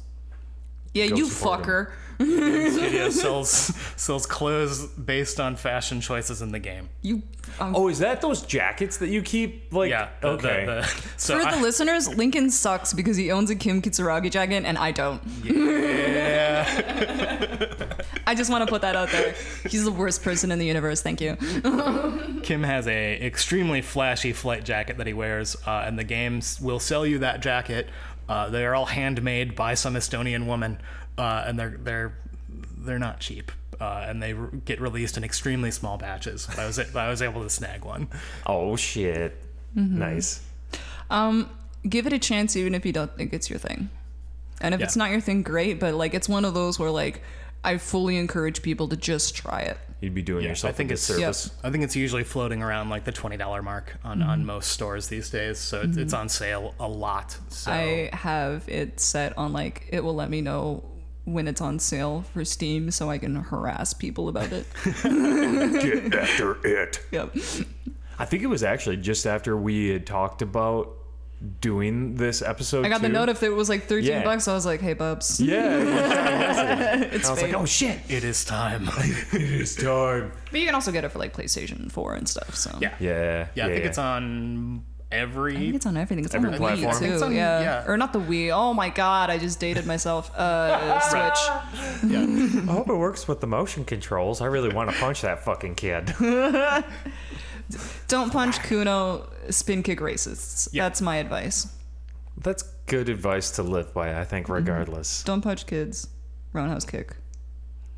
[0.93, 1.67] yeah, Go you support 'em.
[1.67, 1.93] fucker.
[2.73, 3.51] studio sells
[3.97, 7.23] sells clothes based on fashion choices in the game You.
[7.61, 10.65] Um, Oh, is that those jackets that you keep like yeah the- the- okay.
[10.67, 10.83] the-
[11.19, 14.91] so for the listeners, Lincoln sucks because he owns a Kim Kitsuragi jacket and I
[14.93, 15.21] don't.
[15.45, 17.36] yeah
[18.27, 19.35] I just want to put that out there.
[19.69, 21.01] He's the worst person in the universe.
[21.03, 21.37] Thank you.
[22.43, 26.81] Kim has a extremely flashy flight jacket that he wears, uh, and the games will
[26.81, 27.89] sell you that jacket.
[28.29, 30.79] Uh, they are all handmade by some Estonian woman,
[31.19, 32.19] uh, and they're they're
[32.79, 36.49] they're not cheap, uh, and they re- get released in extremely small batches.
[36.59, 38.09] I was I was able to snag one.
[38.47, 39.37] oh shit.
[39.75, 40.43] Nice.
[41.11, 41.49] Um,
[41.89, 43.91] give it a chance even if you don't think it's your thing.
[44.61, 44.87] And if Yeah.
[44.87, 45.79] it's not your thing, great.
[45.79, 47.23] But like, it's one of those where like,
[47.67, 49.77] I fully encourage people to just try it.
[50.01, 51.51] You'd be doing Yeah, yourself I think a it's- disservice.
[51.65, 54.47] I think it's usually floating around like the twenty dollar mark on, on mm-hmm.
[54.47, 56.21] most stores these days, so it's, it's mm-hmm.
[56.23, 57.37] on sale a lot.
[57.49, 60.85] So I have it set on like it will let me know
[61.25, 64.67] when it's on sale for Steam so I can harass people about it.
[65.03, 67.01] Get after it.
[67.11, 67.35] yep.
[68.19, 70.96] I think it was actually just after we had talked about
[71.61, 72.87] doing this episode.
[72.87, 74.25] I got the note if it was like 13 Yeah.
[74.25, 74.49] bucks.
[74.49, 75.41] I was like, hey, bubs.
[75.41, 77.53] Yeah, It's I was fake.
[77.53, 78.89] like, oh shit, it is time.
[79.33, 80.33] it is time.
[80.51, 82.55] But you can also get it for like PlayStation 4 and stuff.
[82.57, 82.95] So yeah.
[83.01, 85.55] Yeah, Yeah, I think it's on every.
[85.57, 86.25] I think it's on everything.
[86.25, 86.89] It's Every on the platform.
[86.91, 87.15] I Wii think too.
[87.15, 87.61] it's on- yeah.
[87.61, 87.85] yeah.
[87.87, 88.51] or not the Wii.
[88.53, 90.35] Oh my god, I just dated myself.
[90.35, 92.11] Uh, Switch.
[92.11, 92.23] yeah.
[92.69, 94.41] I hope it works with the motion controls.
[94.41, 96.13] I really want to punch that fucking kid.
[98.09, 99.29] Don't punch Cuno.
[99.51, 100.69] Spin kick racists.
[100.73, 100.85] Yeah.
[100.85, 101.69] That's my advice.
[102.39, 105.23] That's good advice to live by, I think, regardless.
[105.25, 106.09] Don't punch kids.
[106.53, 107.17] Roundhouse kick.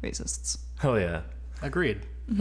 [0.02, 0.58] Racists.
[0.78, 1.22] Hell yeah.
[1.62, 2.00] Agreed.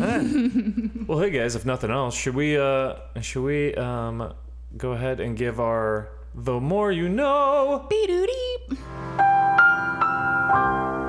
[1.07, 4.33] Well, hey guys, if nothing else, should we uh should we um
[4.75, 7.87] go ahead and give our the more you know?
[7.89, 8.77] Beep.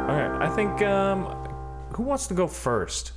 [0.09, 1.25] All right, I think um
[1.95, 3.11] who wants to go first?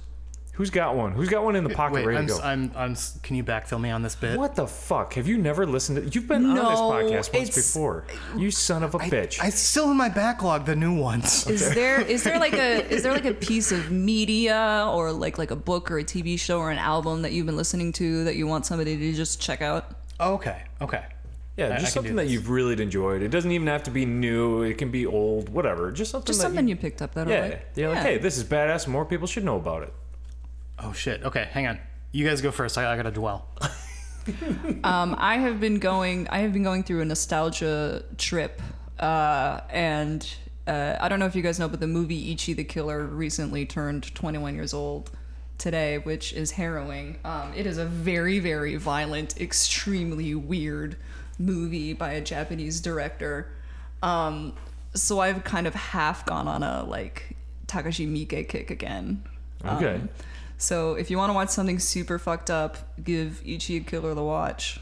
[0.62, 1.14] Who's got one?
[1.14, 2.40] Who's got one in the pocket Wait, ready I'm, to go?
[2.40, 4.38] I'm, I'm, Can you backfill me on this bit?
[4.38, 5.16] what the fuck?
[5.16, 8.06] Have you never listened to You've been on this podcast once it's- before.
[8.38, 9.42] You son of a bitch.
[9.42, 11.48] I still in my backlog the new ones.
[11.48, 15.40] Is there is there like a is there like a piece of media or like
[15.40, 18.24] like a book or a TV show or an album that you've been listening to
[18.26, 19.96] that you want somebody to just check out?
[20.20, 20.62] Okay.
[20.80, 21.04] Okay.
[21.58, 22.34] yeah, I- I just can do something that this.
[22.34, 23.24] you've really enjoyed.
[23.24, 24.62] It doesn't even have to be new.
[24.62, 25.92] It can be old, whatever.
[25.92, 27.66] Just something Just that something you, you picked up that Yeah, I like.
[27.74, 28.04] you're like, Yeah.
[28.04, 28.88] hey, this is badass.
[28.88, 29.94] More people should know about it.
[30.82, 31.24] Oh shit.
[31.24, 31.48] Okay.
[31.52, 31.80] Hang on.
[32.12, 32.78] You guys go first.
[32.78, 33.48] I, I gotta dwell.
[34.84, 36.28] Um, I have been going.
[36.30, 38.62] I have been going through a nostalgia trip,
[39.00, 40.28] uh, and
[40.68, 43.66] uh, I don't know if you guys know, but the movie Ichi the Killer recently
[43.66, 45.12] turned 21 years old
[45.58, 47.18] today, which is harrowing.
[47.26, 50.98] Um, it is a very, very violent, extremely weird
[51.40, 53.52] movie by a Japanese director.
[54.04, 54.54] Um,
[54.94, 57.36] so I've kind of half gone on a like
[57.68, 59.24] Takashi Miike kick again.
[59.66, 59.96] Okay.
[59.96, 60.10] Um,
[60.62, 64.80] so if you want to watch something super fucked up, give Ichi Killer the watch.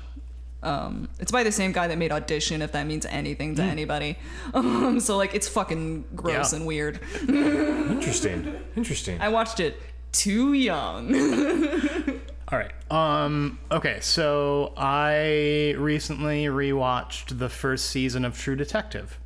[0.61, 4.17] Um, it's by the same guy that made Audition, if that means anything to anybody.
[4.53, 6.57] Um, so like, it's fucking gross Yeah.
[6.57, 6.99] and weird.
[7.29, 8.59] Interesting.
[8.75, 9.21] Interesting.
[9.21, 9.79] I watched it
[10.11, 11.13] too young.
[12.51, 12.71] All right.
[12.91, 13.59] Um.
[13.71, 13.99] Okay.
[14.01, 19.19] So I recently rewatched the first season of True Detective,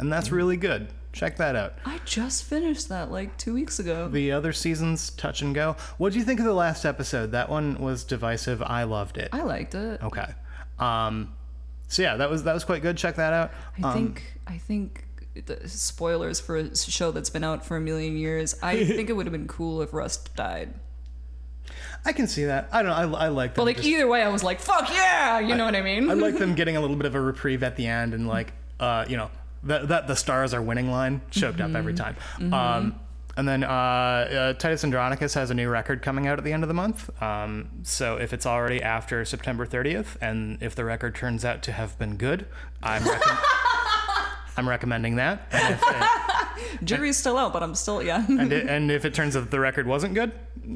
[0.00, 0.88] and that's really good.
[1.12, 1.74] Check that out.
[1.84, 4.08] I just finished that like two weeks ago.
[4.08, 5.74] The other seasons touch and go.
[5.96, 7.32] What do you think of the last episode?
[7.32, 8.62] That one was divisive.
[8.62, 9.28] I loved it.
[9.32, 10.02] I liked it.
[10.02, 10.26] Okay.
[10.78, 11.32] Um.
[11.88, 12.96] So yeah, that was that was quite good.
[12.96, 13.50] Check that out.
[13.82, 15.04] I Um, think I think
[15.46, 18.54] the spoilers for a show that's been out for a million years.
[18.62, 20.74] I think it would have been cool if Rust died.
[22.04, 22.68] I can see that.
[22.72, 23.16] I don't know.
[23.16, 23.62] I, I like them.
[23.62, 26.10] But like just- either way, I was like, "Fuck yeah!" You know what I mean?
[26.10, 28.52] I like them getting a little bit of a reprieve at the end and like
[28.78, 29.30] uh, you know
[29.64, 32.16] that that the stars are winning line choked up every time.
[32.52, 32.98] Um,
[33.36, 36.64] and then uh, uh, Titus Andronicus has a new record coming out at the end
[36.64, 37.08] of the month.
[37.22, 41.72] Um, so if it's already after September 30th, and if the record turns out to
[41.72, 42.46] have been good,
[42.82, 43.04] I'm.
[44.58, 45.42] I'm recommending that.
[45.68, 45.82] If,
[46.80, 48.24] it, Jury's still out, but I'm still yeah.
[48.28, 50.32] and, it, and if it turns out the record wasn't good,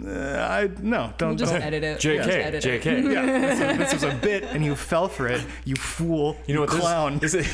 [0.06, 1.36] uh, I no, don't.
[1.36, 1.62] just don't.
[1.62, 1.98] edit it.
[1.98, 2.32] Just JK.
[2.32, 2.82] edit it.
[2.82, 3.12] JK.
[3.12, 5.44] Yeah, this was, this was a bit, and you fell for it.
[5.64, 6.36] You fool.
[6.46, 6.70] You know what?
[6.70, 7.18] clown.
[7.18, 7.46] This, this,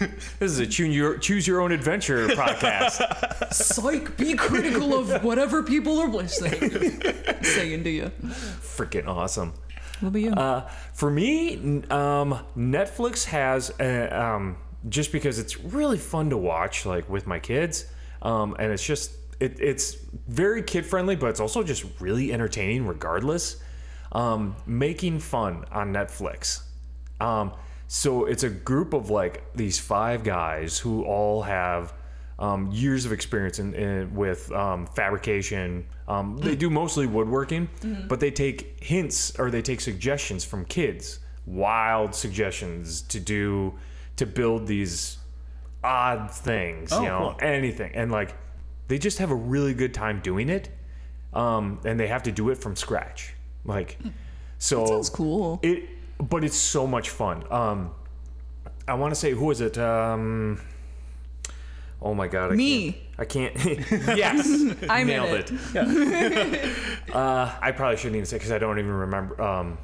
[0.00, 0.08] is,
[0.38, 3.52] this is a choose your, choose your own adventure podcast.
[3.52, 7.02] Psych, be critical of whatever people are saying.
[7.42, 8.12] saying to you.
[8.22, 9.54] Freaking awesome.
[10.00, 10.32] What about you?
[10.32, 14.56] Uh, for me, um, Netflix has, uh um,
[14.88, 17.86] just because it's really fun to watch, like with my kids,
[18.22, 19.96] um, and it's just it, it's
[20.28, 23.56] very kid friendly, but it's also just really entertaining, regardless.
[24.12, 26.62] Um, making fun on Netflix.
[27.20, 27.52] Um,
[27.86, 31.92] so it's a group of like these five guys who all have
[32.40, 35.86] um, years of experience in, in with um, fabrication.
[36.08, 37.68] Um, they do mostly woodworking,
[38.08, 43.74] but they take hints or they take suggestions from kids, wild suggestions to do
[44.20, 45.18] to build these
[45.82, 47.48] odd things, Oh, you know, cool.
[47.48, 48.34] anything, and like
[48.88, 50.68] they just have a really good time doing it,
[51.32, 53.34] um, and they have to do it from scratch,
[53.64, 53.98] like
[54.58, 54.86] so.
[54.86, 55.58] Sounds cool.
[55.62, 55.88] It,
[56.18, 57.44] but it's so much fun.
[57.50, 57.92] Um,
[58.86, 59.78] I want to say who is it?
[59.78, 60.60] Um,
[62.02, 62.92] oh my god, I Me.
[62.92, 63.56] Can't, I can't.
[64.18, 64.46] yes,
[64.82, 65.50] in nailed it.
[65.74, 66.76] it.
[67.14, 69.40] uh, I probably shouldn't even say because I don't even remember.
[69.40, 69.78] Um,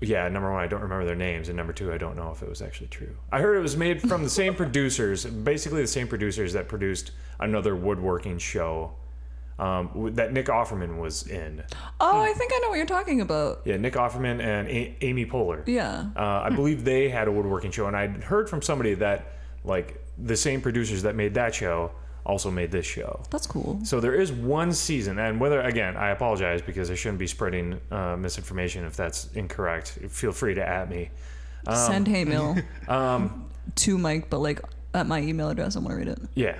[0.00, 2.42] yeah, number one, I don't remember their names, and number two, I don't know if
[2.42, 3.16] it was actually true.
[3.32, 7.10] I heard it was made from the same producers, basically the same producers that produced
[7.40, 8.92] another woodworking show
[9.58, 11.64] um, that Nick Offerman was in.
[12.00, 13.62] Oh, I think I know what you're talking about.
[13.64, 15.64] Yeah, Nick Offerman and a- Amy Poehler.
[15.66, 16.06] Yeah.
[16.16, 19.32] Uh, I believe they had a woodworking show, and I'd heard from somebody that
[19.64, 21.90] like the same producers that made that show
[22.28, 23.22] also made this show.
[23.30, 23.80] That's cool.
[23.84, 27.80] So there is one season, and whether again, I apologize because I shouldn't be spreading
[27.90, 29.98] uh, misinformation if that's incorrect.
[30.10, 31.10] Feel free to at me.
[31.74, 32.56] Send hey mail
[32.88, 33.46] Um,
[33.76, 34.60] to Mike, but like
[34.94, 36.18] at my email address, I want to read it.
[36.34, 36.56] yeah,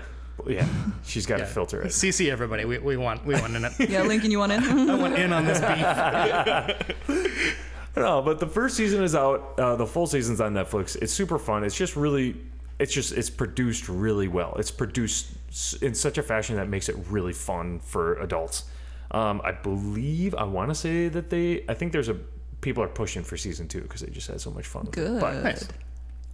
[0.46, 0.66] yeah,
[1.04, 1.48] she's got to Yeah.
[1.50, 1.88] filter it.
[1.88, 2.64] CC everybody.
[2.64, 3.72] We, we want we want in it.
[3.90, 4.62] Yeah, Lincoln, you want in?
[4.90, 7.56] I want in on this beef.
[7.96, 9.54] no, but the first season is out.
[9.58, 10.96] Uh, the full season's on Netflix.
[11.00, 11.64] It's super fun.
[11.64, 12.36] It's just really,
[12.78, 14.54] it's just it's produced really well.
[14.58, 15.37] It's produced s-
[15.80, 18.64] in such a fashion that makes it really fun for adults.
[19.10, 21.64] Um, I believe I want to say that they.
[21.68, 22.16] I think there's a
[22.60, 24.84] people are pushing for season two because they just had so much fun.
[24.84, 25.20] With It.
[25.20, 25.44] But Good.
[25.44, 25.68] Nice.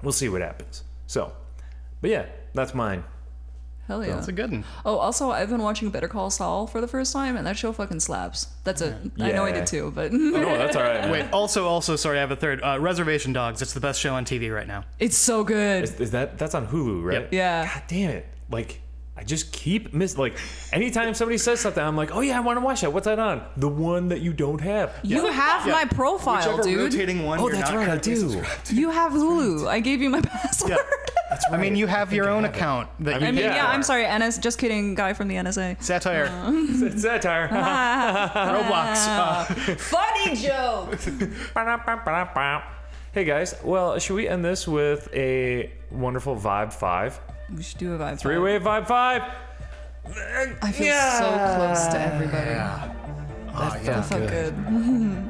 [0.02, 0.82] we'll see what happens.
[1.06, 1.32] So,
[2.00, 3.04] but yeah, that's mine.
[3.86, 4.14] Hell yeah.
[4.14, 4.64] That's a good one.
[4.86, 7.70] Oh, also, I've been watching Better Call Saul for the first time, and that show
[7.70, 8.46] fucking slaps.
[8.64, 8.94] That's it.
[9.20, 11.10] I know I did too, but No, that's all right.
[11.10, 12.62] Wait, also, also, sorry, I have a third.
[12.62, 13.60] Uh, Reservation Dogs.
[13.60, 14.84] It's the best show on TV right now.
[14.98, 15.84] it's so good.
[15.84, 17.20] Is, is that that's on Hulu, right?
[17.22, 17.28] Yep.
[17.32, 17.66] Yeah.
[17.74, 18.26] God damn it!
[18.50, 18.80] Like
[19.16, 20.36] I just keep miss like
[20.72, 22.92] anytime somebody says something, I'm like, oh yeah, I want to watch that.
[22.92, 23.44] What's that on?
[23.56, 24.92] The one that you don't have.
[25.04, 26.78] You have my profile, Whichever dude.
[26.92, 27.38] rotating one.
[27.38, 28.42] Oh, you're that's not right, I do.
[28.72, 29.68] You have Hulu.
[29.68, 30.72] I gave you my password.
[30.72, 33.54] Yeah, I mean, you have your own account that you I mean, Yeah.
[33.54, 33.68] yeah.
[33.68, 34.38] I'm sorry, NS.
[34.38, 35.80] Just kidding, guy from the NSA.
[35.80, 37.48] satire, It's satire.
[37.48, 39.06] Roblox.
[39.06, 39.44] Uh,
[39.76, 40.98] Funny joke.
[43.12, 47.20] hey guys, well, should we end this with a wonderful vibe five?
[47.54, 48.18] We should do a vibe.
[48.18, 49.22] Three way vibe five.
[50.62, 52.50] I feel so close to everybody.
[52.50, 52.92] Yeah.
[53.54, 54.02] oh, yeah.
[54.02, 54.54] Felt good.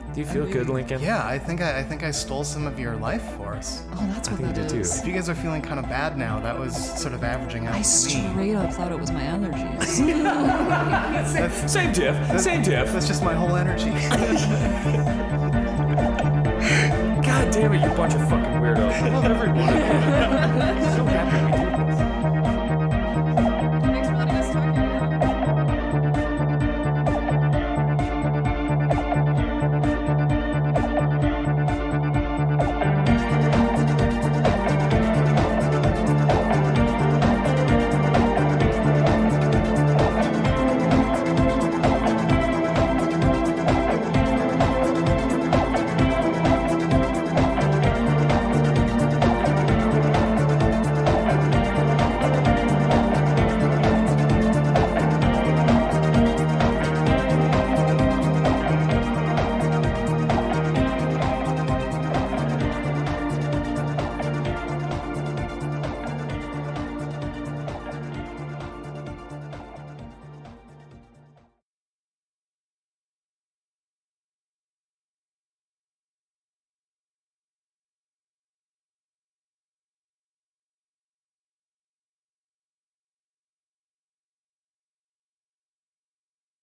[0.15, 1.01] Do you feel good, Lincoln?
[1.03, 3.83] Yeah, I think I, I think I stole some of your life force.
[3.93, 4.95] Oh, that's what I think that you did, is.
[4.95, 5.01] too.
[5.01, 7.75] If you guys are feeling kind of bad now, that was sort of averaging out.
[7.75, 7.85] I to me.
[7.85, 9.85] straight up thought it was my allergies.
[11.69, 12.41] Same diff.
[12.41, 12.93] Same diff.
[12.93, 13.91] That's just my whole energy.
[17.25, 18.93] God damn it, you bunch of fucking weirdos.
[19.03, 19.81] I love every one of you.
[20.97, 21.74] so happy we do this.